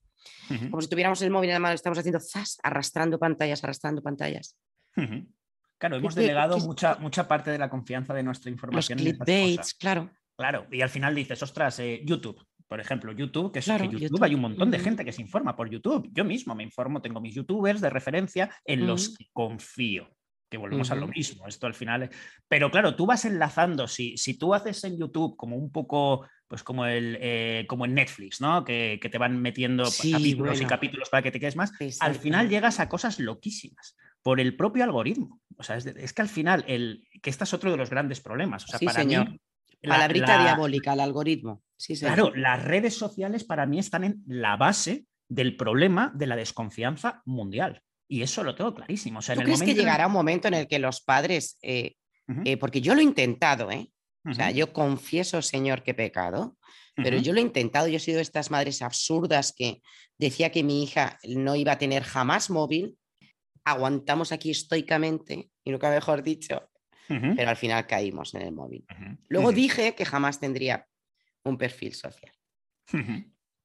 [0.71, 4.57] Como si tuviéramos el móvil en la mano, estamos haciendo zas, arrastrando pantallas, arrastrando pantallas.
[5.79, 8.99] Claro, hemos delegado mucha, mucha parte de la confianza de nuestra información.
[8.99, 10.11] Los clickbaits, claro.
[10.41, 14.25] Claro, y al final dices, ostras, eh, YouTube, por ejemplo, YouTube, que es que YouTube,
[14.25, 16.09] hay un montón de gente que se informa por YouTube.
[16.15, 20.09] Yo mismo me informo, tengo mis youtubers de referencia en los que confío.
[20.49, 22.09] Que volvemos a lo mismo, esto al final.
[22.49, 26.63] Pero claro, tú vas enlazando, si, si tú haces en YouTube como un poco, pues
[26.63, 28.65] como el eh, como en Netflix, ¿no?
[28.65, 31.71] Que, te van metiendo capítulos y capítulos para que te quedes más,
[32.01, 35.39] al final llegas a cosas loquísimas por el propio algoritmo.
[35.59, 38.65] O sea, es, que al final, el, que este es otro de los grandes problemas.
[38.65, 39.15] O sea, para mí,
[39.83, 41.63] Palabrita diabólica, el algoritmo.
[41.77, 46.37] Sí, claro, las redes sociales para mí están en la base del problema de la
[46.37, 47.83] desconfianza mundial.
[48.09, 49.21] Y eso lo tengo clarísimo.
[49.21, 51.95] O sea, ¿Tú crees que llegará un momento en el que los padres, eh,
[52.45, 53.91] eh, porque yo lo he intentado, ¿eh?
[54.29, 56.59] O sea, yo confieso, Señor, que he pecado,
[56.95, 57.89] pero yo lo he intentado.
[57.89, 59.81] Yo he sido de estas madres absurdas que
[60.19, 62.99] decía que mi hija no iba a tener jamás móvil.
[63.65, 66.70] Aguantamos aquí estoicamente, y nunca mejor dicho,
[67.37, 68.85] pero al final caímos en el móvil.
[69.29, 70.87] Luego dije que jamás tendría
[71.45, 72.33] un perfil social.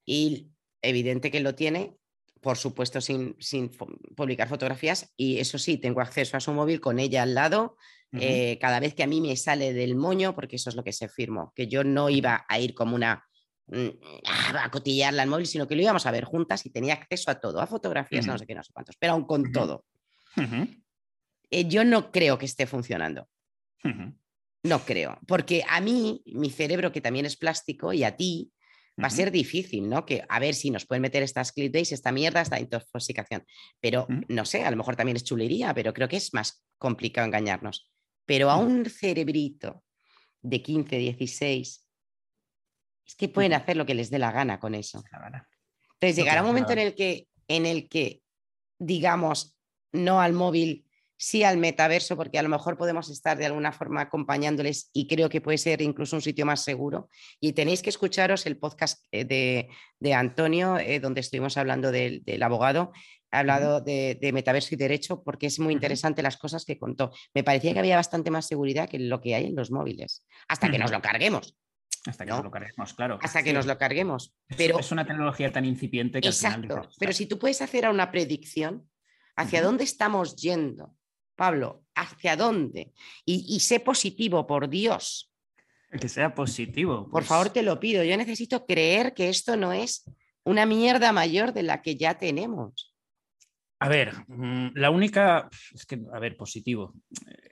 [0.05, 1.97] Y evidente que lo tiene,
[2.41, 3.71] por supuesto, sin, sin,
[4.15, 5.13] publicar fotografías.
[5.17, 7.77] Y eso sí, tengo acceso a su móvil con ella al lado.
[8.17, 10.93] Eh, cada vez que a mí me sale del moño, porque eso es lo que
[10.93, 13.25] se firmó, que yo no iba a ir como una
[13.67, 13.87] mm,
[14.55, 17.41] a cotillarla al móvil, sino que lo íbamos a ver juntas y tenía acceso a
[17.41, 19.83] todo, a fotografías, no sé qué, no sé cuántos, pero aún con todo.
[21.49, 23.27] Eh, yo no creo que esté funcionando.
[24.63, 28.51] No creo, porque a mí, mi cerebro, que también es plástico, y a ti,
[29.01, 30.05] va a ser difícil, ¿no?
[30.05, 33.45] Que a ver si nos pueden meter estas clickbaits, esta mierda, esta intoxicación.
[33.79, 37.27] Pero no sé, a lo mejor también es chulería, pero creo que es más complicado
[37.27, 37.91] engañarnos.
[38.25, 39.83] Pero a un cerebrito
[40.41, 41.87] de 15, 16,
[43.05, 45.03] es que pueden hacer lo que les dé la gana con eso.
[45.93, 48.21] Entonces llegará un momento en el que, en el que
[48.79, 49.55] digamos
[49.91, 50.85] no al móvil
[51.17, 55.29] sí al metaverso, porque a lo mejor podemos estar de alguna forma acompañándoles y creo
[55.29, 57.09] que puede ser incluso un sitio más seguro.
[57.39, 59.67] Y tenéis que escucharos el podcast eh,
[59.99, 62.91] de, Antonio, eh, donde estuvimos hablando del, abogado,
[63.31, 67.11] ha hablado de, metaverso y derecho, porque es muy interesante las cosas que contó.
[67.33, 70.69] Me parecía que había bastante más seguridad que lo que hay en los móviles, hasta
[70.69, 71.57] que nos lo carguemos.
[72.07, 73.17] Hasta que nos lo carguemos, claro.
[73.19, 74.35] Hasta que nos lo carguemos.
[74.55, 76.27] Pero, es una tecnología tan incipiente que...
[76.27, 78.87] Exacto, pero si tú puedes hacer una predicción
[79.35, 80.95] hacia dónde estamos yendo
[81.35, 82.93] Pablo, ¿hacia dónde?
[83.25, 85.31] Y, sé positivo, por Dios.
[85.99, 87.03] Que sea positivo.
[87.03, 88.03] Por pues favor, te lo pido.
[88.03, 90.09] Yo necesito creer que esto no es
[90.43, 92.95] una mierda mayor de la que ya tenemos.
[93.79, 95.49] A ver, mm, la única.
[95.73, 96.93] Es que, a ver, positivo.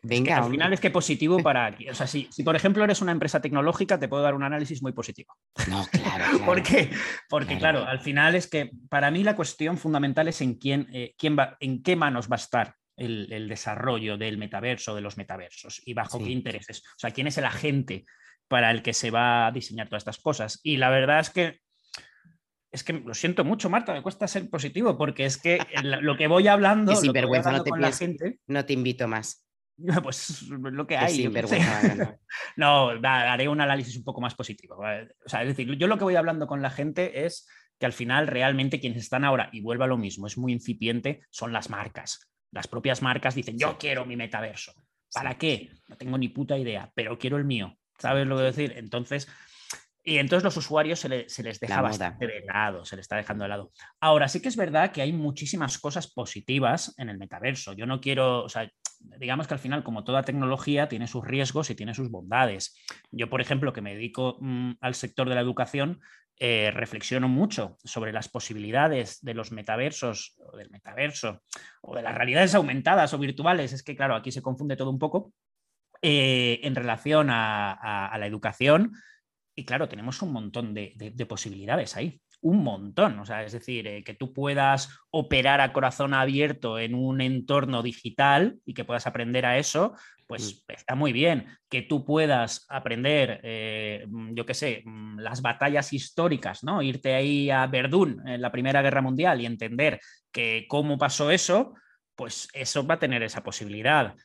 [0.01, 0.37] Venga.
[0.37, 1.77] al final es que positivo para.
[1.89, 4.93] O sea, si, por ejemplo eres una empresa tecnológica, te puedo dar un análisis muy
[4.93, 5.35] positivo.
[5.69, 6.39] No, claro.
[6.45, 6.89] ¿Por qué?
[7.29, 7.85] Porque, claro.
[7.85, 11.57] al final es que para mí la cuestión fundamental es en quién, eh, quién va,
[11.59, 16.19] en qué manos va a estar el, desarrollo del metaverso, de los metaversos y bajo
[16.19, 16.83] qué intereses.
[16.85, 18.05] O sea, quién es el agente
[18.47, 20.59] para el que se va a diseñar todas estas cosas.
[20.63, 21.59] Y la verdad es que
[22.71, 26.27] es que lo siento mucho, Marta, me cuesta ser positivo porque es que lo que
[26.27, 29.45] voy hablando, sin vergüenza, no te con la gente, no te invito más.
[30.03, 31.27] Pues lo que hay.
[32.57, 34.75] no, haré un análisis un poco más positivo.
[34.77, 37.47] O sea, es decir, yo lo que voy hablando con la gente es
[37.79, 41.21] que al final realmente quienes están ahora, y vuelva a lo mismo, es muy incipiente,
[41.31, 42.32] son las marcas.
[42.53, 44.73] Las propias marcas dicen, yo quiero mi metaverso.
[45.13, 45.69] ¿Para qué?
[45.87, 47.77] No tengo ni puta idea, pero quiero el mío.
[47.99, 48.73] ¿Sabes lo que decir?
[48.77, 49.27] Entonces,
[50.05, 53.49] y entonces los usuarios se, les deja bastante de lado, se les está dejando de
[53.49, 53.71] lado.
[54.01, 57.71] Ahora, sí que es verdad que hay muchísimas cosas positivas en el metaverso.
[57.71, 61.69] Yo no quiero, o sea, digamos que al final, como toda tecnología, tiene sus riesgos
[61.69, 62.75] y tiene sus bondades.
[63.11, 66.01] Yo, por ejemplo, que me dedico mm, al sector de la educación,
[66.39, 71.43] eh, reflexiono mucho sobre las posibilidades de los metaversos o del metaverso
[71.81, 73.73] o de las realidades aumentadas o virtuales.
[73.73, 75.33] Es que, claro, aquí se confunde todo un poco
[76.01, 78.93] eh, en relación a, la educación.
[79.55, 83.17] Y claro, tenemos un montón de posibilidades ahí un montón.
[83.19, 87.81] O sea, es decir, eh, que tú puedas operar a corazón abierto en un entorno
[87.81, 89.95] digital y que puedas aprender a eso,
[90.27, 90.71] pues mm.
[90.73, 91.47] está muy bien.
[91.69, 96.81] Que tú puedas aprender, eh, mm, yo qué sé, mm, las batallas históricas, ¿no?
[96.81, 99.99] Irte ahí a Verdún en la Primera Guerra Mundial y entender
[100.31, 101.73] que cómo pasó eso,
[102.15, 104.15] pues eso va a tener esa posibilidad.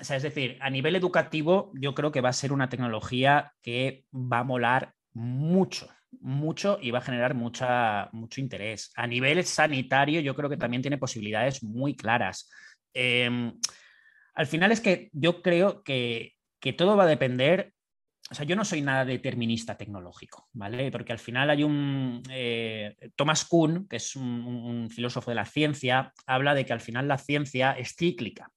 [0.00, 3.54] O sea, es decir, a nivel educativo, yo creo que va a ser una tecnología
[3.62, 5.88] que va a molar mucho,
[6.20, 8.92] mucho y va a generar mucha, mucho interés.
[8.96, 12.48] A nivel sanitario, yo creo que también tiene posibilidades muy claras.
[12.92, 13.52] Em,
[14.34, 16.32] al final es que yo creo que,
[16.78, 17.74] todo va a depender
[18.30, 20.90] o sea, yo no soy nada determinista tecnológico, ¿vale?
[20.90, 22.22] Porque al final hay un...
[22.30, 27.06] Eh, Thomas Kuhn, que es un, filósofo de la ciencia, habla de que al final
[27.06, 28.50] la ciencia es cíclica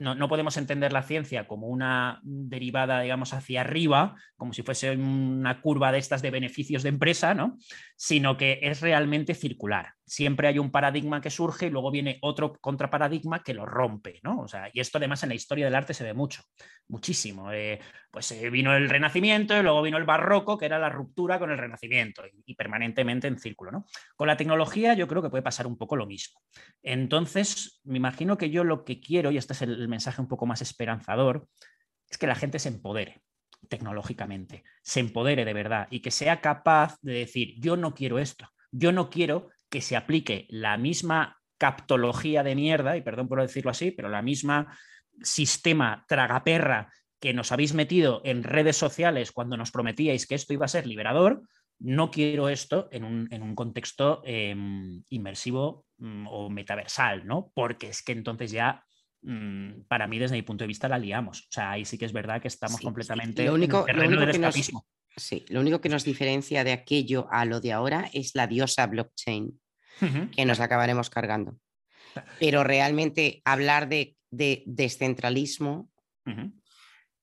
[0.00, 5.60] no, podemos entender la ciencia como una derivada, digamos, hacia arriba, como si fuese una
[5.60, 7.56] curva de estas de beneficios de empresa, ¿no?
[7.96, 9.94] Sino que es realmente circular.
[10.04, 14.40] Siempre hay un paradigma que surge y luego viene otro contraparadigma que lo rompe, ¿no?
[14.40, 16.42] O sea, y esto además en la historia del arte se ve mucho,
[16.88, 17.52] muchísimo.
[17.52, 17.78] Eh,
[18.10, 21.50] pues eh, vino el Renacimiento y luego vino el Barroco, que era la ruptura con
[21.50, 23.86] el Renacimiento, y, y permanentemente en círculo, ¿no?
[24.16, 26.40] Con la tecnología yo creo que puede pasar un poco lo mismo.
[26.82, 30.28] Entonces, me imagino que yo lo que quiero, y este es el el mensaje un
[30.28, 31.48] poco más esperanzador,
[32.08, 33.22] es que la gente se empodere
[33.68, 38.48] tecnológicamente, se empodere de verdad y que sea capaz de decir, yo no quiero esto,
[38.72, 43.70] yo no quiero que se aplique la misma captología de mierda, y perdón por decirlo
[43.70, 44.76] así, pero la misma
[45.22, 50.64] sistema tragaperra que nos habéis metido en redes sociales cuando nos prometíais que esto iba
[50.64, 51.42] a ser liberador,
[51.78, 57.50] no quiero esto en un, contexto em, inmersivo mm, o metaversal, ¿no?
[57.54, 58.84] Porque es que entonces ya
[59.88, 61.42] para mí, desde mi punto de vista, la liamos.
[61.42, 64.38] O sea, ahí sí que es verdad que estamos completamente Lo único, en el que
[64.38, 64.72] nos,
[65.16, 68.86] sí, lo único que nos diferencia de aquello a lo de ahora es la diosa
[68.86, 69.60] blockchain,
[70.34, 71.58] que nos acabaremos cargando.
[72.38, 75.90] Pero realmente hablar de, descentralismo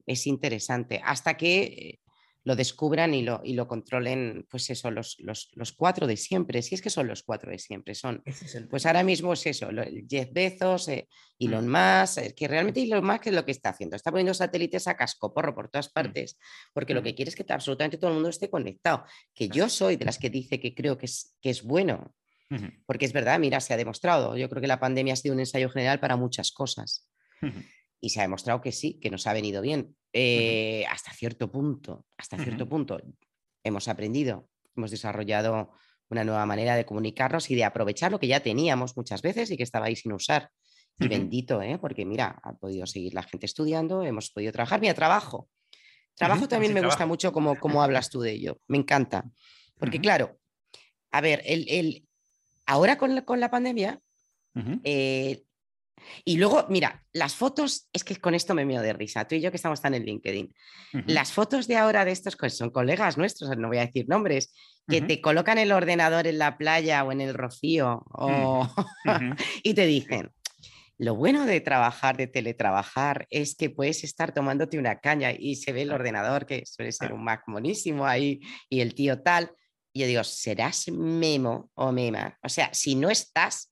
[0.06, 1.02] es interesante.
[1.04, 2.00] Hasta que
[2.48, 6.76] lo descubran y lo, y lo controlen, pues eso, los, los, cuatro de siempre, si
[6.76, 8.24] es que son los cuatro de siempre, son,
[8.70, 9.68] pues ahora mismo es eso,
[10.10, 11.72] Jeff Bezos, eh, Elon mm.
[11.72, 14.95] Musk, eh, que realmente Elon Musk es lo que está haciendo, está poniendo satélites a
[14.95, 15.93] cascoporro por todas mm.
[15.93, 16.39] partes,
[16.72, 17.16] porque lo que mm.
[17.16, 20.30] quiere es que absolutamente todo el mundo esté conectado, que yo soy de las que
[20.30, 22.16] dice que creo que es, que es bueno,
[22.86, 25.41] porque es verdad, mira, se ha demostrado, yo creo que la pandemia ha sido un
[25.41, 27.10] ensayo general para muchas cosas.
[28.00, 29.98] Y se ha demostrado que sí, que nos ha venido bien.
[30.20, 32.99] Eh, hasta cierto punto, hasta cierto punto
[33.63, 35.74] hemos aprendido, hemos desarrollado
[36.09, 39.57] una nueva manera de comunicarnos y de aprovechar lo que ya teníamos muchas veces y
[39.57, 40.49] que estaba ahí sin usar.
[40.97, 41.78] Y bendito, ¿eh?
[41.78, 44.82] porque mira, ha podido seguir la gente estudiando, hemos podido trabajar.
[44.82, 45.49] Mira, trabajo.
[46.15, 48.59] Trabajo también me gusta mucho como, como hablas tú de ello.
[48.68, 49.24] Me encanta.
[49.78, 50.39] Porque claro,
[51.11, 52.07] a ver, el,
[52.65, 54.01] ahora con, con la pandemia,
[56.26, 59.41] y luego, mira, las fotos, es que con esto me meo de risa, tú y
[59.41, 60.54] yo que estamos tan en LinkedIn.
[61.06, 64.54] Las fotos de ahora de estos son colegas nuestros, no voy a decir nombres,
[64.88, 68.06] que te colocan el ordenador en la playa o en el rocío
[69.64, 70.32] y te dicen,
[70.98, 75.72] lo bueno de trabajar, de teletrabajar, es que puedes estar tomándote una caña y se
[75.72, 78.39] ve el ordenador, que suele ser un Mac monísimo ahí,
[78.70, 79.52] y el tío tal.
[79.93, 82.38] Y yo digo, ¿serás memo o mema?
[82.41, 83.72] O sea, si no estás,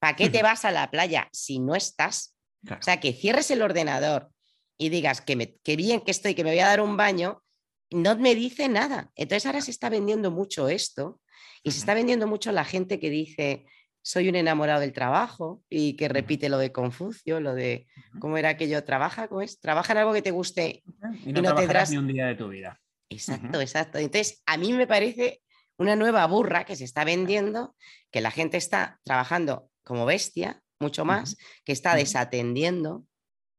[0.00, 2.34] ¿Para qué te vas a la playa si no estás?
[2.78, 4.28] O sea, que cierres el ordenador
[4.76, 7.42] y digas que, me, bien que estoy, que me voy a dar un baño,
[7.90, 9.10] no me dice nada.
[9.14, 11.22] Entonces ahora se está vendiendo mucho esto
[11.62, 13.64] y se está vendiendo mucho la gente que dice,
[14.02, 17.86] soy un enamorado del trabajo y que repite lo de Confucio, lo de
[18.20, 19.58] cómo era que yo trabaja, ¿cómo es?
[19.58, 20.82] Trabaja en algo que te guste
[21.24, 22.78] y no, tendrás ni un día de tu vida.
[23.08, 23.98] Exacto, exacto.
[23.98, 25.40] Entonces, a mí me parece
[25.78, 27.74] una nueva burra que se está vendiendo,
[28.10, 33.04] que la gente está trabajando como bestia, mucho más, que está desatendiendo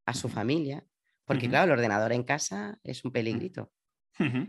[0.05, 0.81] a su familia,
[1.25, 3.69] porque claro, el ordenador en casa es un peligrito.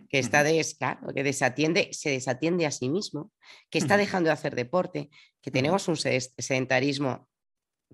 [0.09, 0.79] Que está des,
[1.13, 3.33] que desatiende, se desatiende a sí mismo,
[3.69, 5.11] que está dejando de hacer deporte,
[5.41, 7.29] que tenemos un sedentarismo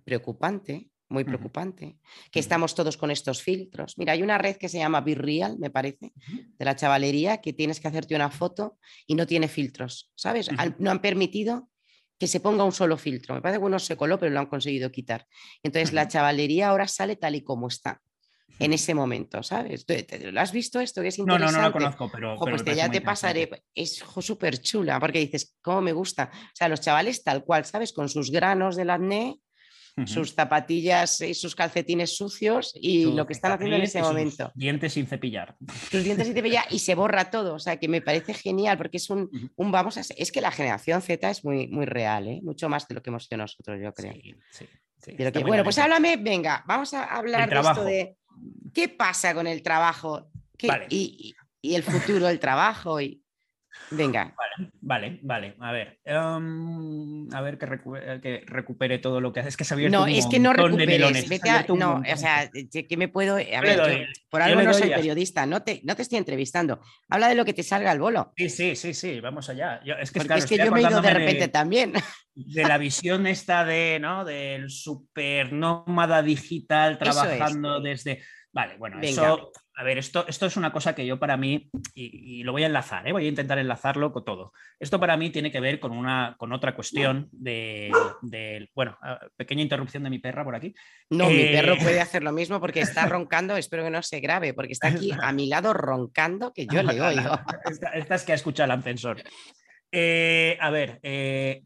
[0.05, 1.97] preocupante, muy preocupante,
[2.31, 3.97] que estamos todos con estos filtros.
[3.97, 6.13] Mira, hay una red que se llama Virreal, me parece,
[6.59, 10.51] de la chavalería, que tienes que hacerte una foto y no tiene filtros, ¿sabes?
[10.79, 11.71] No han permitido
[12.19, 13.35] que se ponga un solo filtro.
[13.35, 15.27] Me parece que uno se coló, pero lo han conseguido quitar.
[15.63, 18.01] Entonces, la chavalería ahora sale tal y como está
[18.59, 19.87] en ese momento, ¿sabes?
[20.33, 21.01] ¿Lo has visto esto?
[21.01, 21.53] Que es interesante.
[21.53, 22.37] No, no, no lo conozco, pero.
[22.39, 23.49] pues ya te pasaré.
[23.75, 26.31] Es súper chula, porque dices, ¿cómo me gusta?
[26.33, 27.93] O sea, los chavales tal cual, ¿sabes?
[27.93, 29.39] Con sus granos del acné,
[30.07, 34.53] sus zapatillas y sus calcetines sucios y lo que están haciendo en ese momento.
[34.55, 35.57] Dientes sin cepillar.
[35.91, 37.55] Sus dientes sin cepillar y se borra todo.
[37.55, 40.03] O sea, que me parece genial porque es un, un vamos a.
[40.17, 42.41] Es que la generación Z es muy, muy real, ¿eh?
[42.43, 44.13] mucho más de lo que hemos sido nosotros, yo creo.
[44.51, 44.67] Sí,
[44.99, 48.17] sí, bueno, pues háblame, venga, vamos a hablar de esto de
[48.75, 50.31] qué pasa con el trabajo
[50.89, 53.01] y, y, el futuro del trabajo.
[53.01, 53.23] Y...
[53.91, 54.35] Venga.
[54.81, 55.57] Vale, vale, vale.
[55.61, 55.99] A ver.
[56.05, 59.51] Em, a ver que, recupere, todo lo que hace.
[59.51, 61.29] Es que se No, es que no recuperes.
[61.29, 63.37] Vete a, no, o sea, que me puedo.
[63.37, 66.81] A ver, por algo no soy periodista, no te, no te estoy entrevistando.
[67.09, 68.33] Habla de lo que te salga al bolo.
[68.37, 69.81] Sí, sí, sí, sí, vamos allá.
[70.01, 71.93] es que, es que yo me he ido de repente también.
[72.35, 74.25] De la visión esta de, ¿no?
[74.25, 78.23] Del super nómada digital trabajando desde.
[78.53, 82.43] Vale, bueno, eso a ver, esto, esto es una cosa que yo para mí, y,
[82.43, 83.13] lo voy a enlazar, ¿eh?
[83.13, 84.53] voy a intentar enlazarlo con todo.
[84.81, 87.93] Esto para mí tiene que ver con, una, con otra cuestión de,
[88.75, 88.99] bueno,
[89.37, 90.75] pequeña interrupción de mi perra por aquí.
[91.11, 94.19] No, mi perro eh, puede hacer lo mismo porque está roncando, espero que no se
[94.19, 97.39] grave, porque está aquí a mi lado roncando que yo le oigo.
[97.95, 99.23] Esta, es que ha escuchado el ascensor.
[99.93, 100.99] Eh, a ver,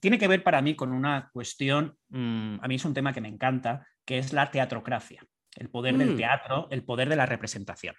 [0.01, 3.23] tiene que ver para mí con una cuestión, mm, a mí es un tema que
[3.23, 5.27] me encanta, que es la teatrocracia
[5.57, 6.17] el poder del mm.
[6.17, 7.95] teatro, el poder de la representación.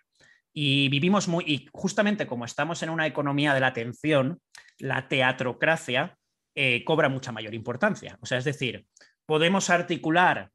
[0.53, 4.39] Y vivimos muy, y justamente como estamos en una economía de la atención,
[4.77, 6.17] la teatrocracia
[6.55, 8.17] eh, cobra mucha mayor importancia.
[8.21, 8.85] O sea, es decir,
[9.25, 10.51] podemos articular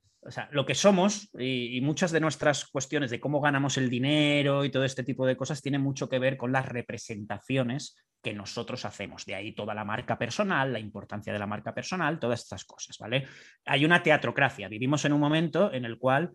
[0.51, 4.84] lo que somos y, muchas de nuestras cuestiones de cómo ganamos el dinero y todo
[4.84, 9.24] este tipo de cosas tienen mucho que ver con las representaciones que nosotros hacemos.
[9.24, 12.99] De ahí toda la marca personal, la importancia de la marca personal, todas estas cosas,
[12.99, 13.26] ¿vale?
[13.64, 14.68] Hay una teatrocracia.
[14.68, 16.32] Vivimos en un momento en el cual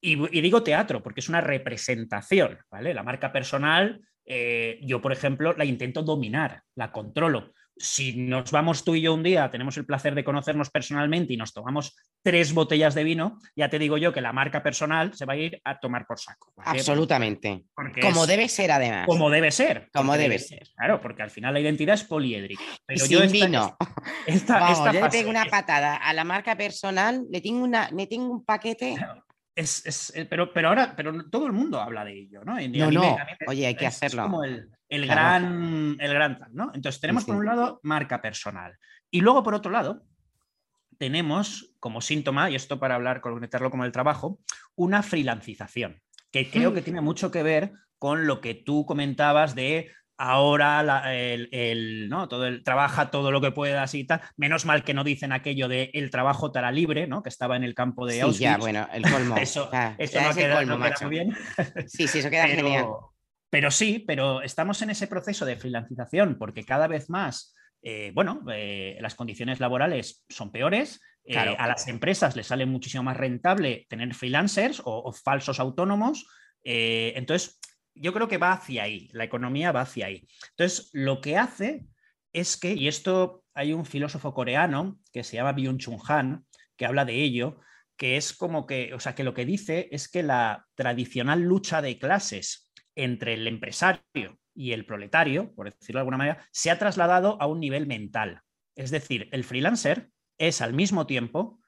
[0.00, 2.94] y, digo teatro porque es una representación, ¿vale?
[2.94, 7.52] La marca personal, eh, yo, por ejemplo, la intento dominar, la controlo.
[7.78, 11.36] Si nos vamos tú y yo un día, tenemos el placer de conocernos personalmente y
[11.36, 15.26] nos tomamos tres botellas de vino, ya te digo yo que la marca personal se
[15.26, 16.54] va a ir a tomar por saco.
[16.56, 17.64] Absolutamente.
[18.00, 19.06] como debe ser, además.
[19.06, 19.90] Como debe ser.
[19.92, 20.66] Como debe ser.
[20.74, 22.62] Claro, porque al final la identidad es poliédrica.
[22.86, 23.76] Pero yo sin vino.
[24.26, 28.44] yo le tengo una patada a la marca personal, le tengo, una, le tengo un
[28.44, 28.96] paquete.
[29.56, 32.60] Es, eh, pero, pero ahora, pero todo el mundo habla de ello, ¿no?
[32.60, 33.16] no, no.
[33.46, 34.22] Oye, hay que hacerlo.
[34.22, 36.70] Es como el, gran, el gran tal, ¿no?
[36.74, 38.76] Entonces tenemos por un lado marca personal.
[39.10, 40.04] Y luego, por otro lado,
[40.98, 44.40] tenemos como síntoma, y esto para hablar, conectarlo con el trabajo,
[44.74, 46.84] una freelancización, que creo que mm.
[46.84, 52.28] tiene mucho que ver con lo que tú comentabas de ahora el, ¿no?
[52.28, 54.20] todo el, trabaja todo lo que puedas y tal.
[54.36, 57.22] Menos mal que no dicen aquello de el trabajo estará libre, ¿no?
[57.22, 58.40] Que estaba en el campo de sí, Auschwitz.
[58.40, 59.36] Ya, bueno, el colmo.
[59.40, 60.64] eso, no, queda,
[61.02, 61.36] muy bien.
[61.86, 62.86] Sí, sí, eso queda genial.
[63.50, 68.44] Pero sí, pero estamos en ese proceso de freelancización porque cada vez más, eh, bueno,
[68.52, 71.00] eh, las condiciones laborales son peores.
[71.24, 76.26] Eh, a las empresas les sale muchísimo más rentable tener freelancers o, o falsos autónomos.
[76.62, 77.58] entonces,
[77.96, 80.26] yo creo que va hacia ahí, la economía va hacia ahí.
[80.50, 81.86] Entonces, lo que hace
[82.32, 86.44] es que, y esto hay un filósofo coreano que se llama Byung-Chun Han,
[86.76, 87.60] que habla de ello,
[87.96, 91.80] que es como que, o sea, que lo que dice es que la tradicional lucha
[91.80, 96.78] de clases entre el empresario y el proletario, por decirlo de alguna manera, se ha
[96.78, 98.42] trasladado a un nivel mental.
[98.74, 101.60] Es decir, el freelancer es al mismo tiempo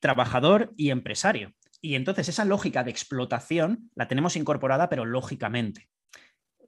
[0.00, 1.52] trabajador y empresario.
[1.84, 5.90] Y entonces esa lógica de explotación la tenemos incorporada, pero lógicamente.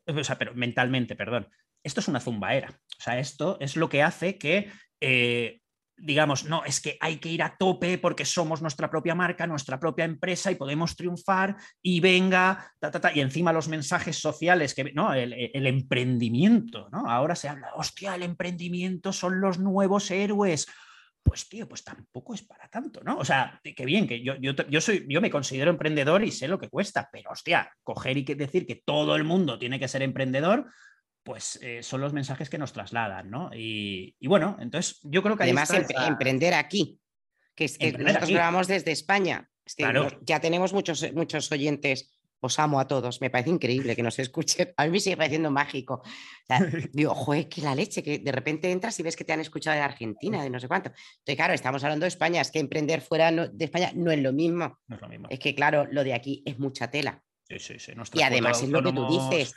[0.07, 1.49] O sea, pero mentalmente, perdón.
[1.83, 2.69] Esto es una zumbaera.
[2.69, 5.62] O sea, esto es lo que hace que, eh,
[5.97, 9.81] digamos, no, es que hay que ir a tope porque somos nuestra propia marca, nuestra
[9.81, 13.11] propia empresa y podemos triunfar y venga, ta, ta, ta.
[13.14, 15.14] y encima los mensajes sociales, que, ¿no?
[15.14, 17.09] El, el emprendimiento, ¿no?
[17.09, 20.67] Ahora se habla, hostia, el emprendimiento son los nuevos héroes
[21.27, 23.18] pues tío, pues tampoco es para tanto, ¿no?
[23.18, 26.59] O sea, que bien, que yo, yo, soy, yo me considero emprendedor y sé lo
[26.59, 30.70] que cuesta, pero hostia, coger y decir que todo el mundo tiene que ser emprendedor,
[31.24, 33.51] pues eh, son los mensajes que nos trasladan, ¿no?
[33.53, 35.43] Y, bueno, entonces yo creo que...
[35.43, 35.70] Además,
[36.07, 37.01] emprender aquí,
[37.57, 39.51] que es que nosotros grabamos desde España.
[40.22, 44.72] ya tenemos muchos, muchos oyentes os amo a todos, me parece increíble que nos escuchen.
[44.76, 46.03] A mí me sigue pareciendo mágico.
[46.93, 49.76] digo, joder, que la leche, que de repente entras y ves que te han escuchado
[49.76, 50.91] de Argentina, de no sé cuánto.
[50.91, 54.32] Entonces, claro, estamos hablando de España, es que emprender fuera de España no es lo
[54.32, 54.78] mismo.
[54.87, 55.28] No es lo mismo.
[55.30, 57.22] Es que, claro, lo de aquí es mucha tela.
[57.49, 57.93] Sí, sí, sí.
[58.14, 59.55] Y además es lo que tú dices.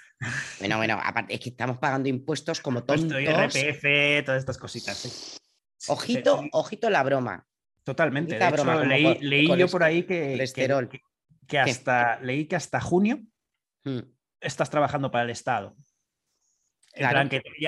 [0.60, 3.18] Bueno, bueno, aparte es que estamos pagando impuestos como tontos.
[3.18, 5.40] RPF, todas estas cositas.
[5.88, 7.48] Ojito, ojito la broma.
[7.84, 8.38] Totalmente.
[8.38, 11.02] De hecho, leí, yo por ahí que, que,
[11.50, 13.20] que hasta, leí que hasta junio
[13.84, 14.00] hmm.
[14.40, 15.76] estás trabajando para el Estado.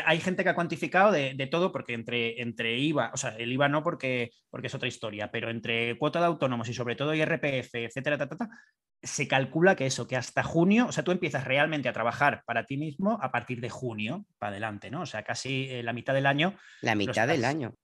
[0.06, 3.68] hay gente que ha cuantificado de, todo, porque entre, entre IVA, o sea, el IVA
[3.68, 7.76] no porque, porque es otra historia, pero entre cuota de autónomos y sobre todo IRPF,
[7.76, 8.18] etcétera,
[9.04, 12.66] se calcula que eso, que hasta junio, o sea, tú empiezas realmente a trabajar para
[12.66, 15.02] ti mismo a partir de junio para adelante, ¿no?
[15.02, 16.56] O sea, casi eh, la mitad del año.
[16.82, 17.76] La mitad del año.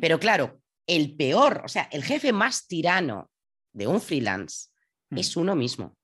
[0.00, 3.30] Pero claro, el peor, o sea, el jefe más tirano
[3.72, 4.70] de un freelance
[5.10, 5.18] Mm.
[5.18, 5.96] es uno mismo.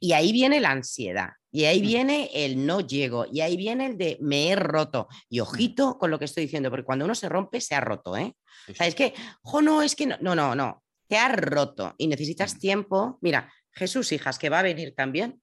[0.00, 1.30] Y ahí viene la ansiedad.
[1.50, 3.26] Y ahí viene el no llego.
[3.32, 5.08] Y ahí viene el de me he roto.
[5.28, 8.16] Y ojito con lo que estoy diciendo, porque cuando uno se rompe, se ha roto,
[8.16, 8.34] ¿eh?
[8.68, 10.82] O sea, es que, jo, no, es que no, no, no, no.
[11.06, 13.18] Te has roto y necesitas tiempo.
[13.22, 15.40] Mira, Jesús Hijas, que va a venir también,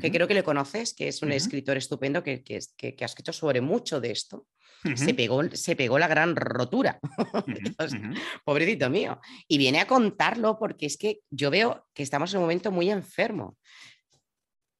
[0.00, 3.32] que creo que le conoces, que es un escritor estupendo que, que, que, ha escrito
[3.32, 4.46] sobre mucho de esto.
[4.94, 6.98] Se, pegó, se pegó la gran rotura.
[8.44, 9.20] pobrecito mío.
[9.46, 12.90] Y viene a contarlo porque es que yo veo que estamos en un momento muy
[12.90, 13.56] enfermo.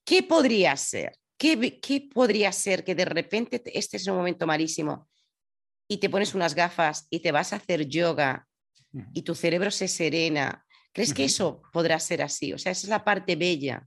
[0.04, 1.16] ¿Qué podría ser?
[1.36, 5.08] ¿Qué, ¿Qué, podría ser que de repente este es un momento malísimo
[5.86, 8.46] y te pones unas gafas y te vas a hacer yoga
[9.12, 10.64] y tu cerebro se serena?
[10.92, 12.52] ¿Crees que eso podrá ser así?
[12.52, 13.86] O sea, esa es la parte bella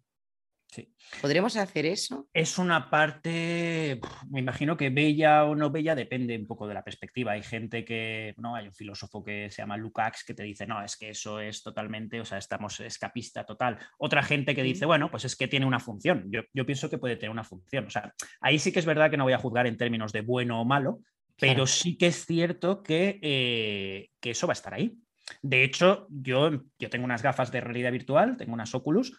[1.22, 2.30] ¿Podremos hacer eso?
[2.34, 4.00] Es una parte,
[4.30, 7.34] me imagino que bella o no bella depende un poco de la perspectiva.
[7.34, 10.84] Hay gente que, no, hay un filósofo que se llama Lukács que te dice, no,
[10.84, 13.78] es que eso es totalmente, o sea, estamos escapista total.
[13.98, 16.32] Otra gente que dice, bueno, pues es que tiene una función.
[16.32, 17.86] Yo, pienso que puede tener una función.
[17.86, 20.22] O sea, ahí sí que es verdad que no voy a juzgar en términos de
[20.22, 21.02] bueno o malo,
[21.38, 24.96] pero sí que es cierto que, eh, que eso va a estar ahí.
[25.42, 29.18] De hecho, yo, yo tengo unas gafas de realidad virtual, tengo unas Oculus,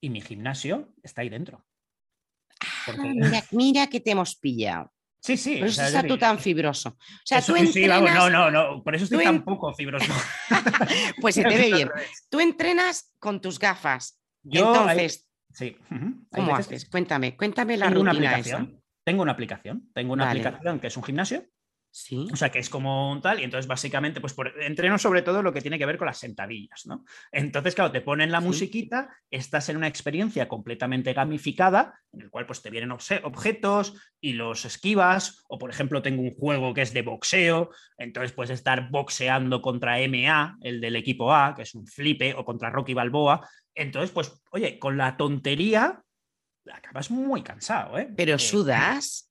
[0.00, 1.64] y mi gimnasio está ahí dentro.
[2.60, 2.92] Ah,
[3.52, 4.92] mira, que te hemos pillado.
[5.20, 5.56] Sí, sí.
[5.56, 6.90] Por eso estás tú tan fibroso.
[6.90, 10.12] O sea, tú no, no, no, por eso estoy tan poco fibroso.
[11.20, 11.90] pues se te ve bien.
[12.28, 14.20] Tú entrenas con tus gafas.
[14.44, 15.76] Yo, Entonces, sí.
[16.30, 16.88] ¿cómo haces?
[16.88, 18.82] Cuéntame, cuéntame la tengo rutina una aplicación.
[19.04, 19.90] Tengo una aplicación.
[19.92, 21.44] Tengo una aplicación que es un gimnasio
[22.32, 25.42] o sea, que es como un tal, y entonces básicamente, pues por, entreno sobre todo
[25.42, 27.04] lo que tiene que ver con las sentadillas, ¿no?
[27.32, 32.46] Entonces, claro, te ponen la musiquita, estás en una experiencia completamente gamificada, en el cual
[32.46, 36.92] pues te vienen objetos y los esquivas, o por ejemplo tengo un juego que es
[36.92, 41.86] de boxeo, entonces puedes estar boxeando contra MA, el del equipo A, que es un
[41.86, 46.02] flipe, o contra Rocky Balboa, entonces pues, oye, con la tontería
[46.72, 48.08] acabas muy cansado, ¿eh?
[48.16, 49.30] Pero eh, sudas.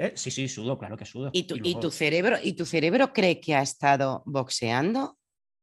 [0.00, 1.30] Eh, sí, sí, sudo, claro que sudo.
[1.32, 5.18] ¿Y tu, cerebro, ¿Y tu cerebro cree que ha estado boxeando?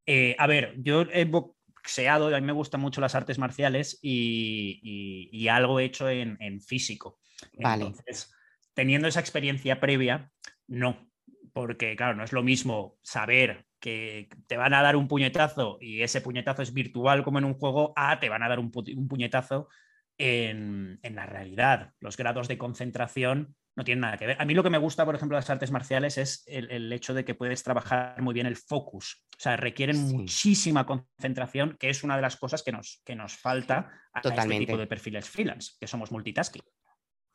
[0.06, 5.48] Eh, a ver, yo he boxeado, a mí me gustan mucho las artes marciales y,
[5.48, 7.18] algo hecho en, físico.
[7.54, 7.86] Vale.
[7.86, 8.30] Entonces,
[8.74, 10.30] teniendo esa experiencia previa,
[10.68, 11.10] no,
[11.54, 16.02] porque claro, no es lo mismo saber que te van a dar un puñetazo y
[16.02, 19.70] ese puñetazo es virtual como en un juego, a te van a dar un, puñetazo
[20.18, 21.94] en, en, la realidad.
[22.02, 24.42] Los grados de concentración no tiene nada que ver.
[24.42, 27.14] A mí lo que me gusta, por ejemplo, de las artes marciales es el, hecho
[27.14, 29.26] de que puedes trabajar muy bien el focus.
[29.38, 33.34] O sea, requieren muchísima concentración, que es una de las cosas que nos, que nos
[33.34, 36.62] falta a este tipo de perfiles freelance, que somos multitasking.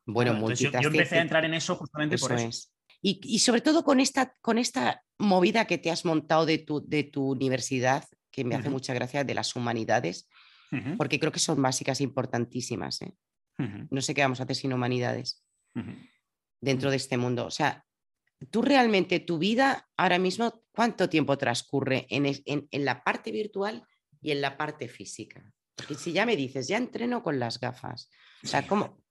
[0.07, 0.81] Bueno, multitasking.
[0.81, 2.69] Yo, empecé a entrar en eso justamente por eso.
[3.03, 7.05] Y, sobre todo con esta, con esta movida que te has montado de tu, de
[7.05, 10.29] tu universidad, que me hace mucha gracia, de las humanidades,
[10.97, 13.03] porque creo que son básicas importantísimas.
[13.03, 13.13] ¿eh?
[13.91, 15.43] No sé qué vamos a hacer sin humanidades
[16.61, 17.47] dentro de este mundo.
[17.47, 17.85] O sea,
[18.51, 23.85] tú realmente, tu vida ahora mismo, ¿cuánto tiempo transcurre en, en, la parte virtual
[24.21, 25.53] y en la parte física?
[25.75, 28.11] Porque si ya me dices, ya entreno con las gafas.
[28.43, 29.03] O sea, ¿cómo?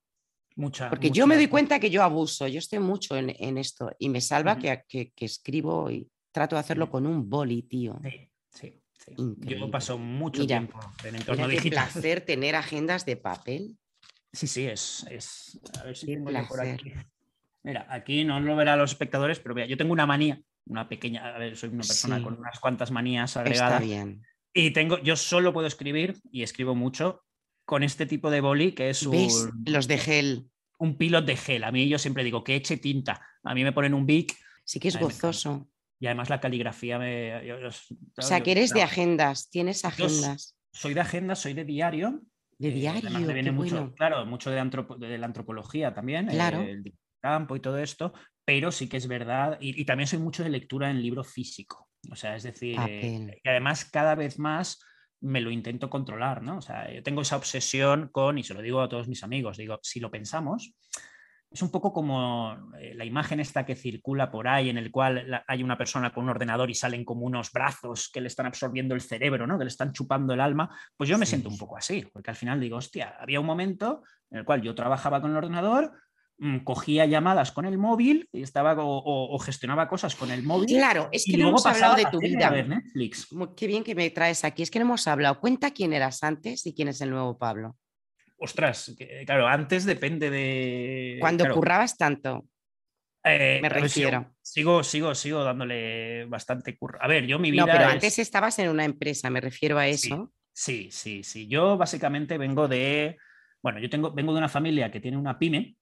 [0.56, 4.10] Mucha, Porque yo me doy cuenta que yo abuso, yo estoy mucho en, esto y
[4.10, 7.98] me salva que, que, escribo y trato de hacerlo con un boli, tío.
[8.04, 8.82] Sí, sí.
[8.98, 9.16] sí.
[9.38, 11.86] Yo paso mucho tiempo en entorno mira digital.
[11.86, 13.78] Qué placer tener agendas de papel.
[14.34, 15.06] Sí, sí, es.
[15.10, 15.60] es...
[15.80, 16.94] A ver si tengo por aquí.
[17.64, 21.36] Mira, aquí no lo verán los espectadores, pero vea, yo tengo una manía, una pequeña,
[21.36, 23.82] a ver, soy una persona con unas cuantas manías agregadas.
[23.82, 24.22] Está bien.
[24.54, 27.24] Y tengo, yo solo puedo escribir, y escribo mucho,
[27.66, 30.50] con este tipo de boli, que es un, Los de gel.
[30.80, 31.64] Un pilot de gel.
[31.66, 33.22] A mí yo siempre digo que eche tinta.
[33.44, 34.36] A mí me ponen un Bic.
[34.64, 35.70] Sí que es gozoso.
[36.00, 37.54] Y además la caligrafía me...
[37.54, 40.56] o sea, que eres de agendas, tienes agendas.
[40.72, 42.22] soy de agendas, soy de diario.
[42.58, 43.54] De eh, diario.
[43.54, 44.64] mucho, Claro, mucho de,
[44.98, 46.28] de, la antropología también.
[46.28, 46.66] Claro
[47.20, 48.14] campo y todo esto,
[48.46, 52.16] pero sí que es verdad, y, también soy mucho de lectura en libro físico, o
[52.16, 54.80] sea, es decir, eh, y además cada vez más
[55.22, 56.58] me lo intento controlar, ¿no?
[56.58, 59.58] O sea, yo tengo esa obsesión con, y se lo digo a todos mis amigos,
[59.58, 60.74] digo, si lo pensamos,
[61.52, 65.44] es un poco como eh, la imagen esta que circula por ahí, en el cual
[65.48, 68.94] hay una persona con un ordenador y salen como unos brazos que le están absorbiendo
[68.94, 69.58] el cerebro, ¿no?
[69.58, 72.36] que le están chupando el alma, pues yo me siento un poco así, porque al
[72.36, 75.92] final digo, hostia, había un momento en el cual yo trabajaba con el ordenador,
[76.64, 80.68] cogía llamadas con el móvil y estaba o, gestionaba cosas con el móvil.
[80.68, 82.50] Claro, es que no hemos hablado de tu vida.
[82.50, 83.28] Netflix.
[83.58, 84.64] Qué bien que me traes aquí.
[84.64, 85.40] Es que no hemos hablado.
[85.40, 87.76] Cuenta quién eras antes y quién es el nuevo Pablo.
[88.38, 91.18] Ostras, claro, antes depende de.
[91.20, 92.46] Cuando currabas tanto.
[93.22, 94.34] Eh, me refiero.
[94.42, 97.00] sigo, sigo, sigo dándole bastante curro.
[97.02, 97.66] A ver, yo mi vida.
[97.66, 100.32] No, pero antes estabas en una empresa, me refiero a eso.
[100.54, 101.48] Sí, sí, sí.
[101.48, 103.18] Yo básicamente vengo de
[103.62, 105.76] Bueno, yo tengo, vengo de una familia que tiene una pyme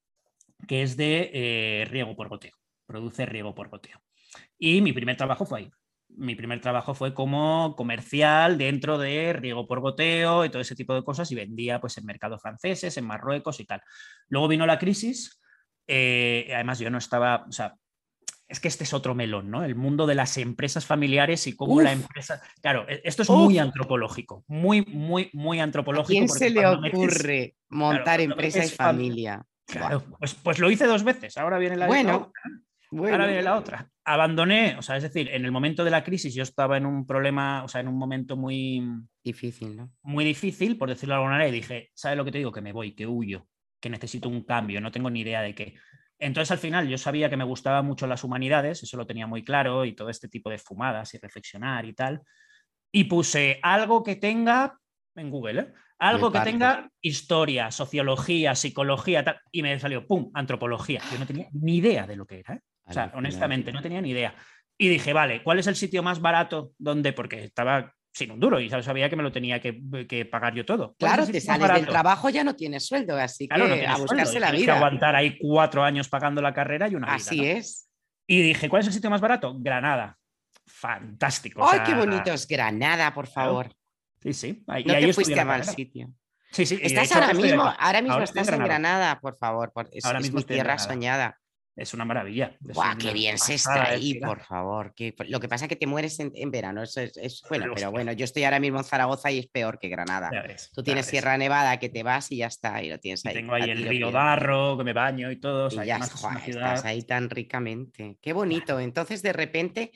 [0.68, 2.54] que es de eh, riego por goteo,
[2.86, 4.02] produce riego por goteo.
[4.58, 5.72] Y mi primer trabajo fue ahí.
[6.10, 10.96] Mi primer trabajo fue como comercial dentro de riego por goteo y todo ese tipo
[10.96, 13.82] de cosas y vendía pues en mercados franceses, en Marruecos y tal.
[14.30, 15.40] Luego vino la crisis,
[15.86, 17.76] eh, además yo no estaba, o sea,
[18.48, 19.64] es que este es otro melón, ¿no?
[19.64, 22.42] El mundo de las empresas familiares y cómo la empresa.
[22.62, 26.24] Claro, e, esto es muy antropológico, muy, muy, muy antropológico.
[26.24, 29.46] ¿A quién se le ocurre montar empresa y familia?
[29.68, 31.38] Claro, pues, pues, lo hice dos veces.
[31.38, 32.32] Ahora viene la bueno,
[32.92, 33.90] Ahora viene la otra.
[34.06, 37.06] Abandoné, o sea, es decir, en el momento de la crisis yo estaba en un
[37.06, 38.82] problema, o sea, en un momento muy
[39.22, 39.92] difícil, ¿no?
[40.04, 42.52] Muy difícil, por decirlo de alguna manera, y dije, ¿sabes lo que te digo?
[42.52, 43.46] Que me voy, que huyo,
[43.82, 45.76] que necesito un cambio, no tengo ni idea de qué.
[46.18, 49.44] Entonces, al final, yo sabía que me gustaban mucho las humanidades, eso lo tenía muy
[49.44, 52.22] claro, y todo este tipo de fumadas y reflexionar y tal.
[52.92, 54.80] Y puse algo que tenga
[55.16, 55.74] en Google, ¿eh?
[56.00, 61.02] Algo que tenga historia, sociología, psicología, tal, y me salió, ¡pum!, antropología.
[61.12, 62.56] Yo no tenía ni idea de lo que era.
[62.56, 62.62] ¿eh?
[62.86, 64.36] O sea, honestamente, no tenía ni idea.
[64.78, 67.14] Y dije, vale, ¿cuál es el sitio más barato donde?
[67.14, 70.96] Porque estaba sin un duro y sabía que me lo tenía que, pagar yo todo.
[70.98, 74.66] Claro, te sales del trabajo, ya no tienes sueldo, así que a buscarse la vida.
[74.66, 77.90] que aguantar ahí cuatro años pagando la carrera y una Así es.
[78.28, 79.56] Y dije, ¿cuál es el sitio más barato?
[79.58, 80.18] Granada.
[80.66, 81.66] Fantástico.
[81.66, 83.72] ¡Ay, qué bonito es Granada, por favor!
[84.22, 84.64] Sí, sí.
[84.68, 86.14] no te fuiste a mal sitio.
[86.52, 86.80] Sí, sí.
[86.82, 89.20] Estás ahora mismo, ahora mismo estás en Granada.
[89.20, 89.72] por favor.
[89.92, 91.38] es, ahora mismo mi tierra soñada
[91.78, 92.56] es una maravilla.
[92.60, 94.94] ¡Guau, qué bien se está ahí, por favor!
[95.28, 96.82] lo que pasa es que te mueres en, verano.
[96.84, 100.32] es, bueno, pero bueno, yo estoy ahora mismo en Zaragoza y es peor que Granada.
[100.74, 103.36] Tú tienes Sierra Nevada que te vas y ya está, y lo tienes ahí.
[103.36, 105.70] tengo ahí el río Darro, que me baño y todo.
[105.70, 108.18] y ya estás ahí tan ricamente.
[108.22, 108.80] Qué bonito.
[108.80, 109.92] Entonces, de repente,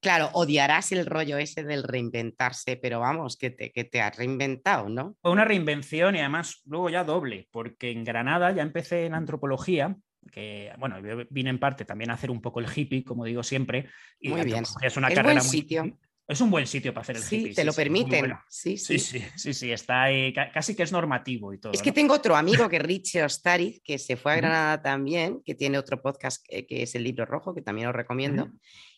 [0.00, 4.88] claro, odiarás el rollo ese del reinventarse, pero vamos, que te, que te has reinventado,
[4.88, 5.16] ¿no?
[5.20, 9.96] Fue una reinvención y además luego ya doble, porque en Granada ya empecé en antropología
[10.30, 10.96] que, bueno,
[11.30, 13.88] vine en parte también a hacer un poco el hippie, como digo siempre.
[14.18, 14.64] Y muy bien.
[14.82, 15.98] Es una carrera buen sitio.
[16.26, 18.34] Es un buen sitio para hacer el sí, Te lo permiten.
[18.48, 18.98] Sí, sí.
[18.98, 21.72] Sí, sí, está ahí, casi que es normativo y todo.
[21.72, 25.54] Es que tengo otro amigo que Richie Ostariz, que se fue a Granada también, que
[25.54, 28.50] tiene otro podcast que, es El Libro Rojo, que también os recomiendo.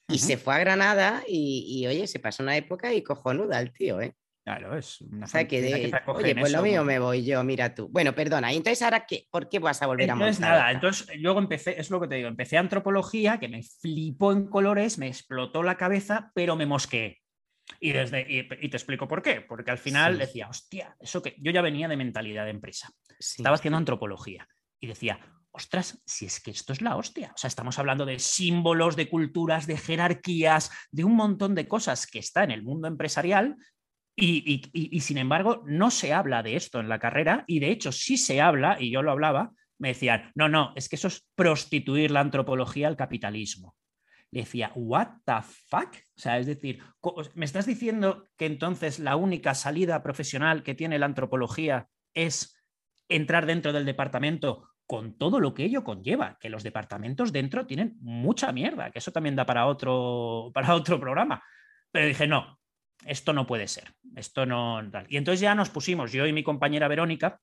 [0.09, 3.73] Y se fue a Granada y, y, oye, se pasó una época y cojonuda el
[3.73, 4.15] tío, ¿eh?
[4.47, 7.75] Claro, es una o sea, que, de, oye, pues lo mío me voy yo, mira
[7.75, 7.89] tú.
[7.89, 10.41] Bueno, perdona, y entonces ahora qué, ¿por qué vas a volver a montar?
[10.41, 14.47] nada, entonces luego empecé, es lo que te digo, empecé antropología, que me flipó en
[14.47, 17.23] colores, me explotó la cabeza, pero me mosqueé.
[17.81, 21.51] Y, desde, y, te explico por qué, porque al final decía, hostia, eso que yo
[21.51, 22.89] ya venía de mentalidad de empresa,
[23.19, 24.47] estaba haciendo antropología
[24.79, 25.19] y decía,
[25.51, 27.33] ostras, si es que esto es la hostia.
[27.35, 32.07] O sea, estamos hablando de símbolos, de culturas, de jerarquías, de un montón de cosas
[32.07, 33.57] que está en el mundo empresarial
[34.17, 38.17] y, sin embargo, no se habla de esto en la carrera y de hecho sí
[38.17, 42.11] se habla, y yo lo hablaba, me decían, no, no, es que eso es prostituir
[42.11, 43.77] la antropología al capitalismo.
[44.31, 45.95] Le decía, ¿what the fuck?
[45.95, 46.83] O sea, es decir,
[47.35, 52.59] ¿me estás diciendo que entonces la única salida profesional que tiene la antropología es
[53.09, 56.39] entrar dentro del departamento con todo lo que ello conlleva?
[56.41, 60.99] Que los departamentos dentro tienen mucha mierda, que eso también da para otro, para otro
[60.99, 61.43] programa.
[61.93, 62.59] Pero dije, no,
[63.07, 64.83] esto no puede ser, esto no...
[65.09, 67.41] Y entonces ya nos pusimos, yo y mi compañera Verónica,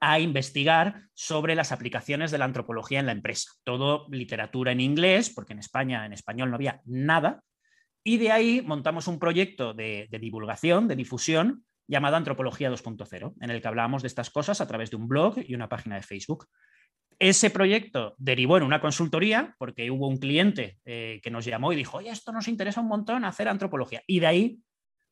[0.00, 3.52] a investigar sobre las aplicaciones de la antropología en la empresa.
[3.64, 7.42] Todo literatura en inglés, porque en España, en español no había nada.
[8.04, 13.60] Y de ahí montamos un proyecto de, divulgación, de difusión, llamado Antropología 2.0, en el
[13.60, 16.46] que hablábamos de estas cosas a través de un blog y una página de Facebook.
[17.18, 21.76] Ese proyecto derivó en una consultoría porque hubo un cliente eh, que nos llamó y
[21.76, 24.02] dijo, oye, esto nos interesa un montón hacer antropología.
[24.06, 24.58] Y de ahí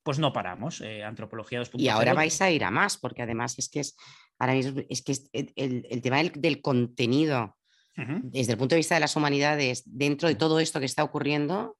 [0.05, 0.80] pues no paramos.
[0.82, 1.80] Eh, antropología 2.0.
[1.80, 3.96] Y ahora vais a ir a más, porque además es que es,
[4.38, 7.57] ahora mismo, es que el, tema del, contenido,
[7.96, 11.76] desde el punto de vista de las humanidades, dentro de todo esto que está ocurriendo,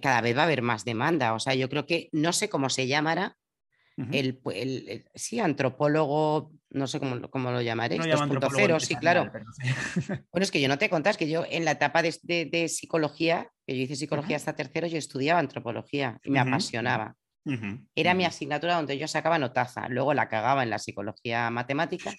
[0.00, 1.34] cada vez va a haber más demanda.
[1.34, 3.36] O sea, yo creo que no sé cómo se llamará.
[4.12, 4.40] el,
[5.16, 9.32] sí, antropólogo, no sé cómo, cómo lo llamaré, 2.0, sí, claro.
[10.30, 13.76] bueno, es que yo no te contas que yo en la etapa de, psicología, que
[13.76, 17.16] yo hice psicología hasta tercero, yo estudiaba antropología y me apasionaba.
[17.94, 22.14] Era mi asignatura donde yo sacaba notaza, luego la cagaba en la psicología matemática,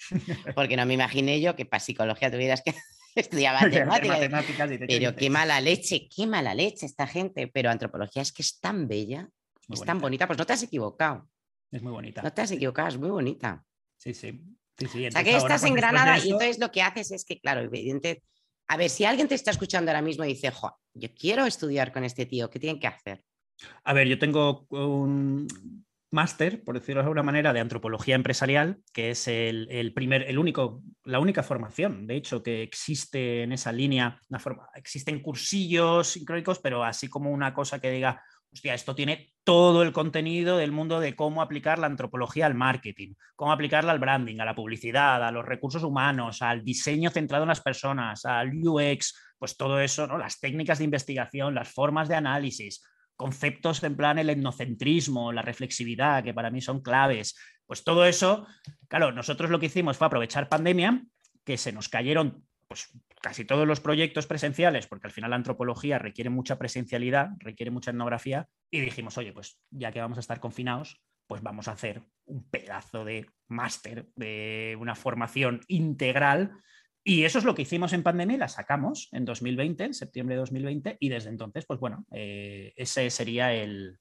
[0.56, 2.74] porque no me imaginé yo que para psicología tuvieras que
[3.16, 3.56] estudiar
[3.88, 4.70] matemáticas.
[4.88, 7.48] pero qué mala leche, qué mala leche esta gente.
[7.48, 9.30] Pero antropología es que es tan bella,
[9.70, 11.30] es, tan bonita, pues no te has equivocado.
[11.72, 12.22] Es muy bonita.
[12.22, 13.64] No te has equivocado, es muy bonita.
[13.98, 14.42] Sí, sí.
[14.84, 18.24] o sea que estás en Granada y entonces lo que haces es que, claro, evidente.
[18.68, 21.92] A ver, si alguien te está escuchando ahora mismo y dice, jo, yo quiero estudiar
[21.92, 23.24] con este tío, ¿qué tienen que hacer?
[23.84, 24.68] A ver, yo tengo
[26.12, 30.82] máster, por decirlo de alguna manera, de antropología empresarial, que es el, primer, el único,
[31.03, 34.20] la única formación, de hecho, que existe en esa línea.
[34.30, 39.34] Una forma, existen cursillos sincrónicos, pero así como una cosa que diga, hostia, esto tiene
[39.43, 43.99] todo el contenido del mundo de cómo aplicar la antropología al marketing, cómo aplicarla al
[43.99, 48.51] branding, a la publicidad, a los recursos humanos, al diseño centrado en las personas, al
[48.53, 50.18] UX, pues todo eso, ¿no?
[50.18, 52.84] Las técnicas de investigación, las formas de análisis,
[53.20, 57.38] conceptos en plan el etnocentrismo, la reflexividad, que para mí son claves.
[57.66, 58.48] Pues todo eso,
[58.88, 61.04] claro, nosotros lo que hicimos fue aprovechar pandemia,
[61.44, 62.88] que se nos cayeron pues,
[63.22, 67.92] casi todos los proyectos presenciales, porque al final la antropología requiere mucha presencialidad, requiere mucha
[67.92, 72.02] etnografía, y dijimos, oye, pues ya que vamos a estar confinados, pues vamos a hacer
[72.24, 76.54] un pedazo de máster, de una formación integral
[77.04, 80.36] y eso es lo que hicimos en pandemia y la sacamos en 2020, en septiembre
[80.36, 84.00] de 2020, y desde entonces, pues bueno, eh, ese sería el,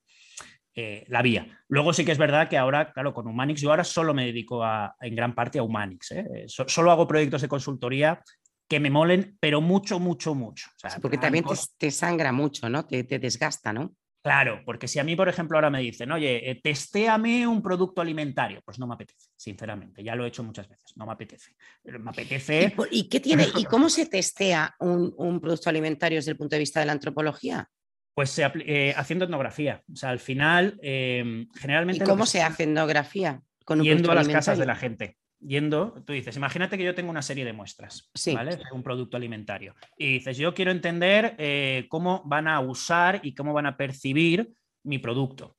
[0.74, 1.46] eh, la vía.
[1.68, 4.62] Luego sí que es verdad que ahora, claro, con Humanix, yo ahora solo me dedico
[4.62, 6.12] a, en gran parte a Humanix.
[6.12, 6.44] ¿eh?
[6.46, 8.22] solo hago proyectos de consultoría
[8.68, 10.68] que me molen, pero mucho, mucho, mucho.
[11.00, 11.44] porque también
[11.78, 12.84] te, sangra mucho, ¿no?
[12.84, 13.94] Te, te desgasta, ¿no?
[14.28, 18.02] Claro, porque si a mí, por ejemplo, ahora me dicen, oye, eh, testéame un producto
[18.02, 20.04] alimentario, pues no me apetece, sinceramente.
[20.04, 21.52] Ya lo he hecho muchas veces, no me apetece.
[21.84, 22.74] Me apetece.
[22.90, 26.80] ¿Y, qué tiene, ¿y cómo se testea un, producto alimentario desde el punto de vista
[26.80, 27.70] de la antropología?
[28.14, 29.82] Pues eh, haciendo etnografía.
[29.90, 32.04] O sea, al final, em, generalmente.
[32.04, 33.40] ¿Y cómo se hace etnografía?
[33.64, 37.10] Con yendo a las casas de la gente yendo, tú dices, imagínate que yo tengo
[37.10, 38.58] una serie de muestras, ¿vale?
[38.72, 39.74] un producto alimentario.
[39.96, 44.52] Y dices, yo quiero entender eh, cómo van a usar y cómo van a percibir
[44.84, 45.56] mi producto.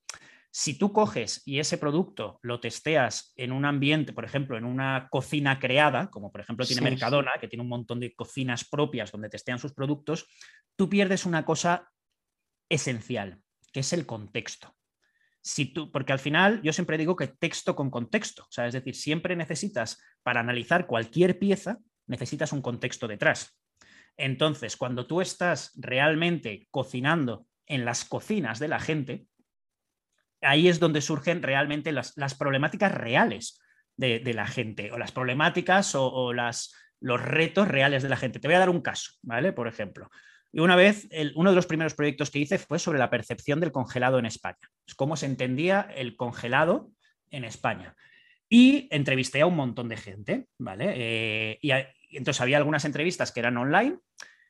[0.51, 5.07] Si tú coges y ese producto lo testeas en un ambiente, por ejemplo, en una
[5.11, 9.29] cocina creada, como por ejemplo tiene Mercadona, que tiene un montón de cocinas propias donde
[9.29, 10.27] testean sus productos,
[10.75, 11.91] tú pierdes una cosa
[12.67, 13.39] esencial,
[13.71, 14.75] que es el contexto
[15.73, 19.35] tú, porque al final yo siempre digo que texto con contexto, o es decir, siempre
[19.35, 21.77] necesitas, para analizar cualquier pieza,
[22.07, 23.57] necesitas un contexto detrás.
[24.17, 29.27] Entonces, cuando tú estás realmente cocinando en las cocinas de la gente,
[30.41, 33.61] ahí es donde surgen realmente las, problemáticas reales
[33.95, 38.39] de, la gente, o las problemáticas o, las, los retos reales de la gente.
[38.39, 39.53] Te voy a dar un caso, ¿vale?
[39.53, 40.09] Por ejemplo,
[40.51, 43.71] y una vez, uno de los primeros proyectos que hice fue sobre la percepción del
[43.71, 44.57] congelado en España.
[44.87, 46.89] Es cómo se entendía el congelado
[47.29, 47.95] en España.
[48.49, 50.93] Y entrevisté a un montón de gente, ¿vale?
[50.95, 51.71] Eh, y,
[52.17, 53.99] entonces había algunas entrevistas que eran online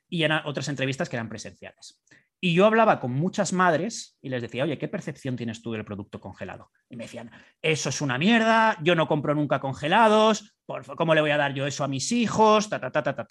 [0.08, 2.02] y otras entrevistas que eran presenciales.
[2.40, 5.84] Y yo hablaba con muchas madres y les decía, oye, ¿qué percepción tienes tú del
[5.84, 6.72] producto congelado?
[6.90, 7.30] Y me decían,
[7.62, 11.68] eso es una mierda, yo no compro nunca congelados, ¿cómo le voy a dar yo
[11.68, 12.70] eso a mis hijos?
[12.70, 13.28] Ta, ta, ta, ta, ta.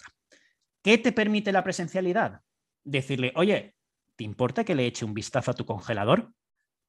[0.83, 2.41] ¿Qué te permite la presencialidad?
[2.83, 3.75] Decirle, oye,
[4.15, 6.31] ¿te importa que le eche un vistazo a tu congelador?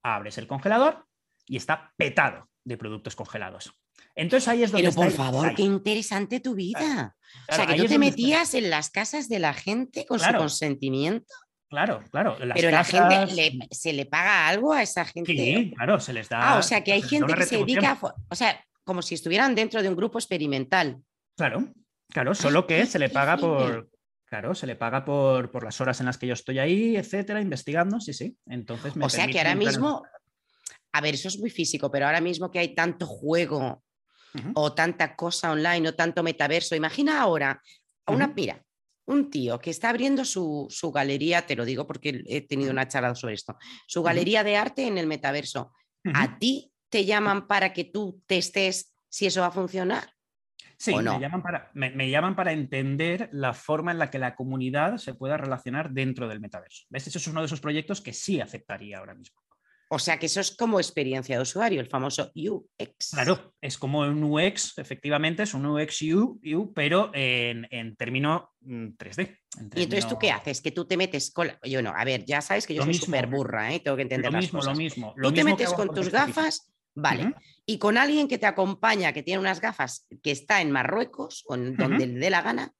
[0.02, 1.06] Abres el congelador
[1.46, 3.72] y está petado de productos congelados.
[4.14, 4.88] Entonces ahí es donde.
[4.88, 7.16] Pero por favor, qué interesante tu vida.
[7.48, 11.32] o sea, que tú te metías en las casas de la gente con su consentimiento.
[11.68, 12.36] Claro, claro.
[12.54, 15.32] Pero la gente, ¿se le paga algo a esa gente?
[15.32, 16.54] Sí, claro, se les da.
[16.54, 19.80] Ah, o sea, que hay gente que se dedica, o sea, como si estuvieran dentro
[19.82, 21.00] de un grupo experimental.
[21.36, 21.72] Claro,
[22.08, 23.88] claro, solo que se le paga por,
[24.30, 27.40] Claro, se le paga por, por, las horas en las que yo estoy ahí, etcétera,
[27.40, 28.36] investigando, sí, sí.
[28.46, 30.04] Entonces O sea que ahora mismo,
[30.92, 33.82] a ver, eso es muy físico, pero ahora mismo que hay tanto juego
[34.54, 37.60] o tanta cosa online o tanto metaverso, imagina ahora
[38.06, 38.64] a una, mira,
[39.06, 43.16] un tío que está abriendo su, galería, te lo digo porque he tenido una charla
[43.16, 43.58] sobre esto,
[43.88, 45.72] su galería de arte en el metaverso.
[46.14, 50.14] ¿A ti te llaman para que tú testes si eso va a funcionar?
[50.80, 54.96] Sí, me, llaman para, me, llaman para, entender la forma en la que la comunidad
[54.96, 56.86] se pueda relacionar dentro del metaverso.
[56.88, 57.06] ¿Ves?
[57.06, 59.38] Eso es uno de esos proyectos que sí aceptaría ahora mismo.
[59.90, 63.10] O sea que eso es como experiencia de usuario, el famoso UX.
[63.10, 69.36] Claro, es como un UX, efectivamente, es un UX U, pero en, término 3D.
[69.58, 70.62] Mm, y entonces tú qué haces?
[70.62, 71.48] Que tú te metes con...
[71.62, 73.80] Yo no, a ver, ya sabes que yo soy súper burra, ¿eh?
[73.80, 74.72] tengo que entender lo las mismo, cosas.
[74.72, 77.34] Lo mismo, Tú te metes con tus gafas Vale.
[77.66, 81.54] Y con alguien que te acompaña, que tiene unas gafas, que está en Marruecos o
[81.54, 82.72] en donde le dé la gana,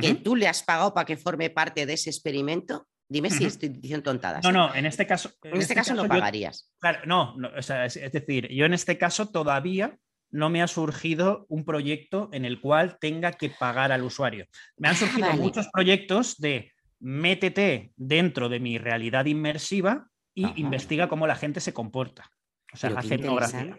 [0.00, 3.68] que tú le has pagado para que forme parte de ese experimento, dime si estoy
[3.70, 4.42] diciendo tontadas.
[4.44, 4.52] No, ¿eh?
[4.52, 5.30] no, en este caso.
[5.42, 6.70] En, este, este, caso, no pagarías.
[6.78, 7.68] claro, no, es,
[8.12, 9.96] decir, yo en este caso todavía
[10.30, 14.46] no me ha surgido un proyecto en el cual tenga que pagar al usuario.
[14.76, 21.08] Me han ah, surgido muchos proyectos de métete dentro de mi realidad inmersiva y investiga
[21.08, 22.30] cómo la gente se comporta.
[22.72, 23.78] O sea, hace etnografía.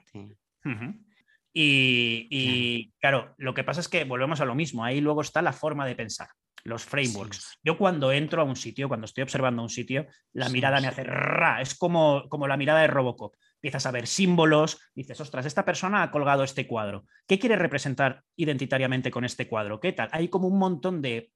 [1.53, 3.33] Y, claro.
[3.37, 4.83] lo que pasa es que volvemos a lo mismo.
[4.83, 6.29] Ahí luego está la forma de pensar,
[6.63, 7.59] los frameworks.
[7.63, 11.03] Yo cuando entro a un sitio, cuando estoy observando un sitio, la mirada me hace
[11.03, 11.61] ra.
[11.61, 13.35] Es como, como la mirada de Robocop.
[13.55, 17.05] empiezas a ver símbolos, dices, ostras, esta persona ha colgado este cuadro.
[17.27, 19.79] ¿Qué quiere representar identitariamente con este cuadro?
[19.79, 20.09] ¿Qué tal?
[20.11, 21.31] Hay como un montón de,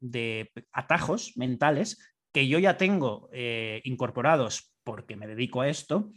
[0.72, 6.12] atajos mentales que yo ya tengo eh, incorporados porque me dedico a esto,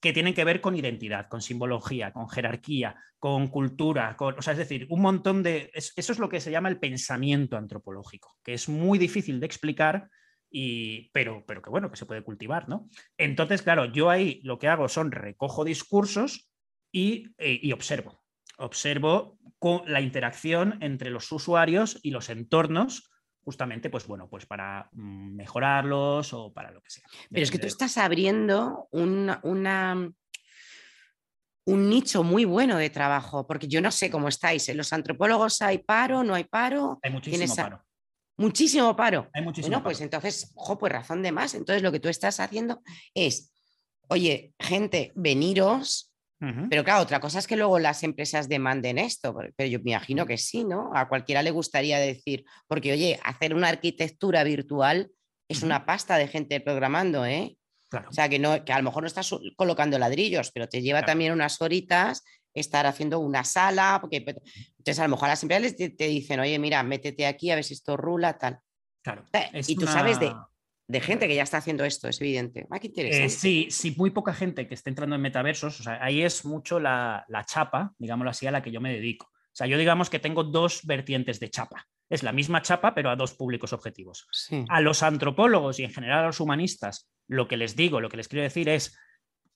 [0.00, 4.52] que tienen que ver con identidad, con simbología, con jerarquía, con cultura, con, o sea,
[4.52, 5.70] es decir, un montón de...
[5.74, 10.08] eso es lo que se llama el pensamiento antropológico, que es muy difícil de explicar,
[10.50, 12.88] y, pero, pero que bueno, que se puede cultivar, ¿no?
[13.16, 16.50] Entonces, claro, yo ahí lo que hago son recojo discursos
[16.92, 18.22] y, eh, y observo.
[18.58, 19.38] Observo
[19.86, 23.10] la interacción entre los usuarios y los entornos
[23.46, 27.04] justamente, pues bueno, pues para mm, mejorarlos o para lo que sea.
[27.30, 29.40] Pero es que tú estás abriendo una,
[31.64, 34.68] un nicho muy bueno de trabajo, porque yo no sé cómo estáis.
[34.68, 36.98] ¿En los antropólogos hay paro, no hay paro?
[37.04, 37.84] Hay muchísimo paro.
[38.36, 39.30] Muchísimo paro.
[39.32, 41.54] Hay muchísimo bueno, pues entonces, ojo, pues razón de más.
[41.54, 42.82] Entonces lo que tú estás haciendo
[43.14, 43.52] es,
[44.08, 49.68] oye, gente, veniros pero claro, otra cosa es que luego las empresas demanden esto, pero
[49.70, 50.90] yo me imagino que sí, ¿no?
[50.94, 55.10] A cualquiera le gustaría decir, porque oye, hacer una arquitectura virtual
[55.48, 57.56] es una pasta de gente programando, ¿eh?
[58.08, 61.04] O sea, que, no, que a lo mejor no estás colocando ladrillos, pero te lleva
[61.04, 62.22] también unas horitas
[62.52, 66.82] estar haciendo una sala, porque entonces a lo mejor las empresas te, dicen, oye, mira,
[66.82, 68.58] métete aquí a ver si esto rula, tal.
[69.02, 69.24] Claro.
[69.54, 70.34] y tú sabes de,
[70.88, 72.66] de gente que ya está haciendo esto, es evidente.
[72.70, 76.22] Ah, eh, sí, sí, muy poca gente que esté entrando en metaversos, o sea, ahí
[76.22, 79.26] es mucho la, chapa, digámoslo así, a la que yo me dedico.
[79.26, 81.86] O sea, yo digamos que tengo dos vertientes de chapa.
[82.08, 84.28] Es la misma chapa, pero a dos públicos objetivos.
[84.68, 88.18] A los antropólogos y en general a los humanistas, lo que les digo, lo que
[88.18, 88.96] les quiero decir es,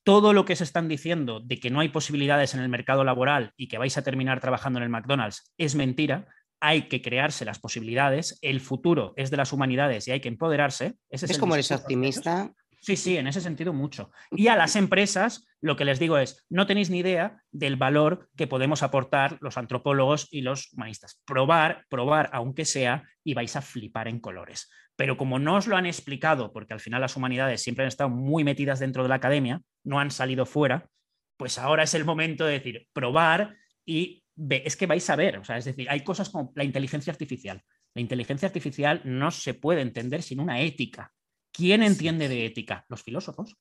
[0.02, 3.52] todo lo que se están diciendo de que no hay posibilidades en el mercado laboral
[3.56, 6.26] y que vais a terminar trabajando en el McDonald's es mentira
[6.60, 10.94] hay que crearse las posibilidades, el futuro es de las humanidades y hay que empoderarse.
[11.08, 12.52] es, como eres optimista.
[12.82, 14.10] Sí, sí, en ese sentido mucho.
[14.30, 18.30] Y a las empresas lo que les digo es, no tenéis ni idea del valor
[18.36, 21.20] que podemos aportar los antropólogos y los humanistas.
[21.26, 24.70] Probar, probar, aunque sea, y vais a flipar en colores.
[24.96, 28.08] Pero como no os lo han explicado, porque al final las humanidades siempre han estado
[28.08, 30.88] muy metidas dentro de la academia, no han salido fuera,
[31.36, 35.44] pues ahora es el momento de decir, probar y es que vais a ver, o
[35.44, 37.62] sea, es decir, hay cosas como la inteligencia artificial.
[37.94, 41.12] La inteligencia artificial no se puede entender sin una ética.
[41.52, 42.84] ¿Quién entiende de ética?
[42.88, 43.56] Los filósofos.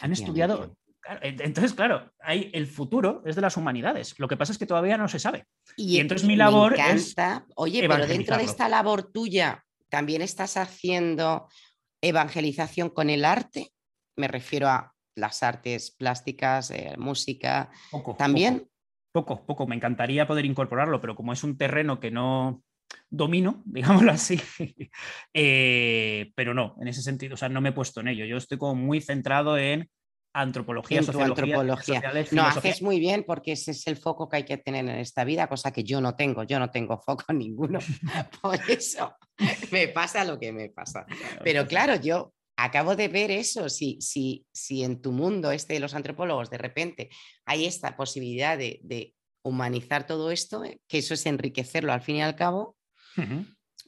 [0.00, 0.76] Han estudiado.
[1.22, 4.14] entonces, claro, hay, el futuro es de las humanidades.
[4.18, 5.46] Lo que pasa es que todavía no se sabe.
[5.76, 7.14] Y, entonces mi labor es.
[7.56, 11.48] Oye, pero dentro de esta labor tuya, ¿también estás haciendo
[12.02, 13.72] evangelización con el arte?
[14.16, 17.70] Me refiero a las artes plásticas, eh, música.
[18.18, 18.58] ¿También?
[18.58, 18.68] Poco,
[19.12, 19.66] poco.
[19.66, 22.62] Me encantaría poder incorporarlo, pero como es un terreno que no
[23.10, 24.40] domino, digámoslo así,
[25.34, 28.24] eh, pero no, en ese sentido, o sea, no me he puesto en ello.
[28.24, 29.88] Yo estoy como muy centrado en
[30.34, 31.58] antropología, sociología.
[31.58, 32.02] Antropología.
[32.32, 35.24] no, haces muy bien porque ese es el foco que hay que tener en esta
[35.24, 36.44] vida, cosa que yo no tengo.
[36.44, 37.78] Yo no tengo foco ninguno.
[38.42, 39.16] Por eso
[39.70, 41.06] me pasa lo que me pasa.
[41.42, 45.80] Pero claro, yo acabo de ver eso, si, si, si en tu mundo, este de
[45.80, 47.08] los antropólogos, de repente
[47.46, 52.22] hay esta posibilidad de, humanizar todo esto, eh, que eso es enriquecerlo al fin y
[52.22, 52.76] al cabo,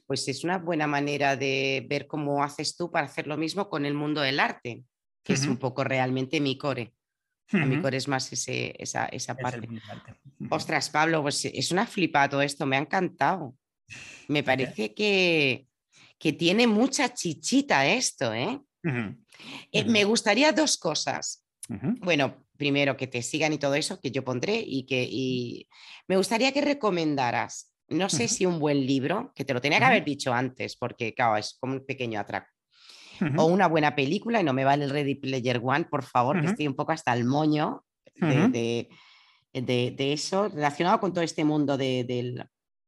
[0.07, 3.85] pues es una buena manera de ver cómo haces tú para hacer lo mismo con
[3.85, 4.83] el mundo del arte,
[5.23, 6.93] que es un poco realmente mi core.
[7.51, 9.67] mi core es más ese, esa, esa parte.
[10.49, 13.55] Ostras, Pablo, pues es una flipa todo esto, me ha encantado.
[14.29, 15.67] Me parece que,
[16.21, 18.61] que tiene mucha chichita esto, ¿eh?
[19.71, 21.43] Eh, me gustaría dos cosas.
[21.67, 25.65] Bueno, primero que te sigan y todo eso, que yo pondré, y que
[26.07, 29.85] me gustaría que recomendaras, no sé si un buen libro, que te lo tenía que
[29.85, 32.51] haber dicho antes, porque claro, es como un pequeño atraco.
[33.37, 36.47] O una buena película, y no me vale el Ready Player One, por favor, que
[36.47, 37.83] estoy un poco hasta el moño
[38.15, 38.89] de,
[39.53, 42.45] de, eso, relacionado con todo este mundo del,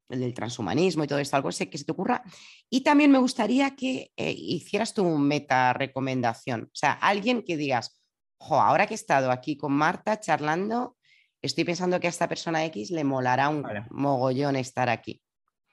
[0.09, 2.23] del transhumanismo y todo esto, algo sé que se te ocurra.
[2.69, 8.03] Y también me gustaría que eh, hicieras tu meta recomendación, o sea, alguien que digas,
[8.37, 10.97] jo, ahora que he estado aquí con Marta charlando,
[11.41, 15.21] estoy pensando que a esta persona X le molará un mogollón estar aquí.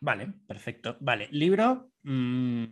[0.00, 0.96] Vale, perfecto.
[1.00, 1.92] Vale, libro.
[2.02, 2.64] Mm,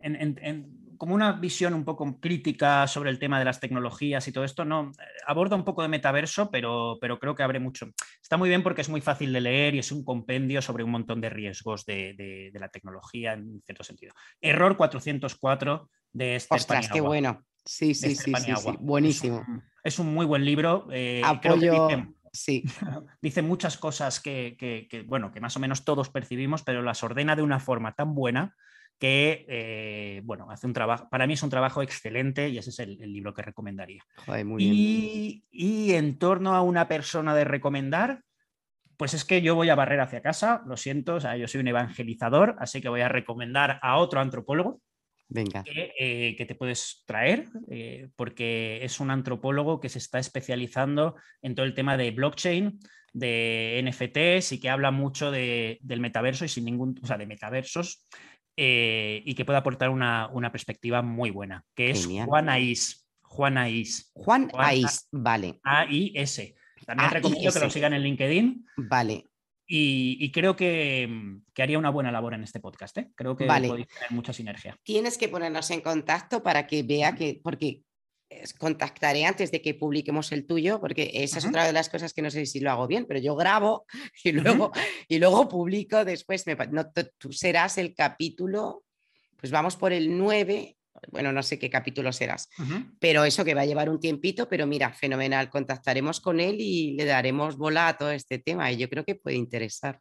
[0.00, 4.44] en como una visión un poco crítica sobre el tema de las tecnologías y todo
[4.44, 4.92] esto, no
[5.26, 7.92] aborda un poco de metaverso, pero, pero creo que abre mucho.
[8.22, 10.90] Está muy bien porque es muy fácil de leer y es un compendio sobre un
[10.90, 14.14] montón de riesgos de, la tecnología en cierto sentido.
[14.40, 17.44] Error 404 de Esther Ostras, qué bueno.
[17.64, 19.44] Sí, sí, sí, sí, buenísimo.
[19.82, 20.86] Es un, muy buen libro.
[20.92, 21.88] Eh, Apoyo.
[22.32, 22.62] sí.
[23.22, 27.42] dice muchas cosas que, bueno, que más o menos todos percibimos, pero las ordena de
[27.42, 28.54] una forma tan buena
[28.98, 32.78] que, eh, bueno, hace un trabajo, para mí es un trabajo excelente y ese es
[32.78, 34.02] el, libro que recomendaría.
[34.58, 38.22] y, y, en torno a una persona de recomendar,
[38.96, 41.60] pues es que yo voy a barrer hacia casa, lo siento, o sea, yo soy
[41.60, 44.80] un evangelizador, así que voy a recomendar a otro antropólogo.
[45.28, 45.64] Venga.
[45.64, 51.54] Que, eh, te puedes traer, eh, porque es un antropólogo que se está especializando en
[51.54, 52.78] todo el tema de blockchain,
[53.12, 57.26] de NFTs y que habla mucho de, del metaverso y sin ningún, o sea, de
[57.26, 58.06] metaversos
[58.56, 63.06] eh, y que puede aportar una, perspectiva muy buena, que es Juan Ais.
[63.22, 64.10] Juan Ais.
[64.14, 65.60] Juan, Ais, vale.
[65.62, 66.54] A-I-S.
[66.86, 68.66] También recomiendo que lo sigan en LinkedIn.
[68.76, 69.24] Vale.
[69.68, 72.96] Y, creo que, haría una buena labor en este podcast.
[72.98, 73.10] ¿eh?
[73.14, 73.68] Creo que vale.
[73.68, 74.78] podéis tener mucha sinergia.
[74.84, 77.82] Tienes que ponernos en contacto para que vea que, porque
[78.58, 82.22] contactaré antes de que publiquemos el tuyo, porque esa es otra de las cosas que
[82.22, 83.86] no sé si lo hago bien, pero yo grabo
[84.24, 84.72] y luego,
[85.08, 86.44] y luego publico después.
[86.70, 88.84] no, tú serás el capítulo,
[89.36, 90.76] pues vamos por el 9,
[91.08, 92.48] bueno, no sé qué capítulo serás,
[92.98, 96.92] pero eso que va a llevar un tiempito, pero mira, fenomenal, contactaremos con él y
[96.92, 100.00] le daremos bola a todo este tema y yo creo que puede interesar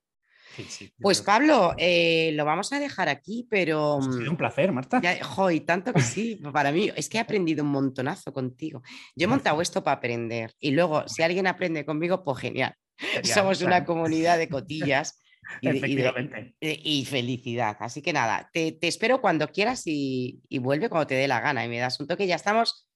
[1.00, 4.00] pues Pablo, eh, lo vamos a dejar aquí, pero...
[4.00, 5.02] Ha sido un placer, Marta.
[5.02, 5.20] Ya,
[5.66, 8.82] tanto que sí, para mí, es que he aprendido un montonazo contigo.
[9.16, 12.76] Yo he montado esto para aprender y luego, si alguien aprende conmigo, pues genial.
[13.24, 15.20] Somos una comunidad de cotillas.
[15.62, 17.78] Y, felicidad.
[17.80, 21.64] Así que nada, te, espero cuando quieras y, y, vuelve cuando te dé la gana
[21.64, 22.26] y me das un toque.
[22.26, 22.88] Ya estamos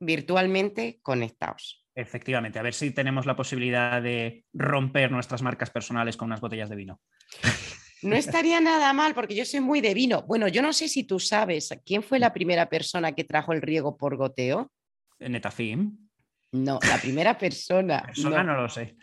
[0.00, 1.83] virtualmente conectados.
[1.94, 6.68] Efectivamente, a ver si tenemos la posibilidad de romper nuestras marcas personales con unas botellas
[6.68, 7.00] de vino.
[8.02, 10.22] No estaría nada mal porque yo soy muy de vino.
[10.22, 13.62] Bueno, yo no sé si tú sabes quién fue la primera persona que trajo el
[13.62, 14.70] riego por goteo.
[15.20, 15.96] Netafim.
[16.52, 18.02] No, la primera persona.
[18.06, 18.60] persona no.
[18.60, 18.96] lo sé.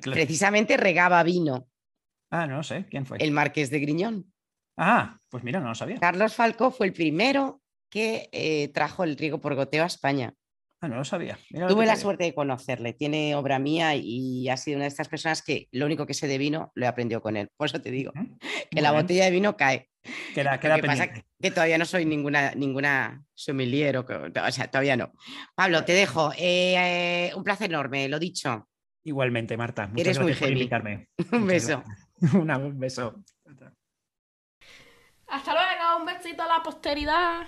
[0.00, 1.68] Precisamente regaba vino.
[2.30, 2.86] Ah, no lo sé.
[2.88, 3.18] ¿Quién fue?
[3.18, 4.32] El marqués de Griñón.
[4.76, 5.98] Ah, pues mira, no lo sabía.
[5.98, 10.32] Carlos Falcó fue el primero que eh, trajo el riego por goteo a España.
[10.82, 11.38] Ah, no lo sabía.
[11.68, 12.94] Tuve la suerte de conocerle.
[12.94, 16.26] Tiene obra mía y ha sido una de estas personas que lo único que sé
[16.26, 17.50] de vino lo he aprendido con él.
[17.56, 18.12] Por eso te digo
[18.70, 19.88] que la botella de vino cae.
[20.34, 24.06] Queda, queda que pasa que todavía no soy ninguna, ninguna sommelier, o,
[24.50, 25.12] sea, todavía no.
[25.54, 26.32] Pablo, te dejo.
[26.38, 28.66] Eh, un placer enorme, lo dicho.
[29.04, 29.88] Igualmente, Marta.
[29.88, 31.08] Muchas Eres gracias muy por invitarme.
[31.32, 31.84] un beso.
[32.32, 33.22] un beso.
[35.26, 37.46] Hasta luego, un besito a la posteridad.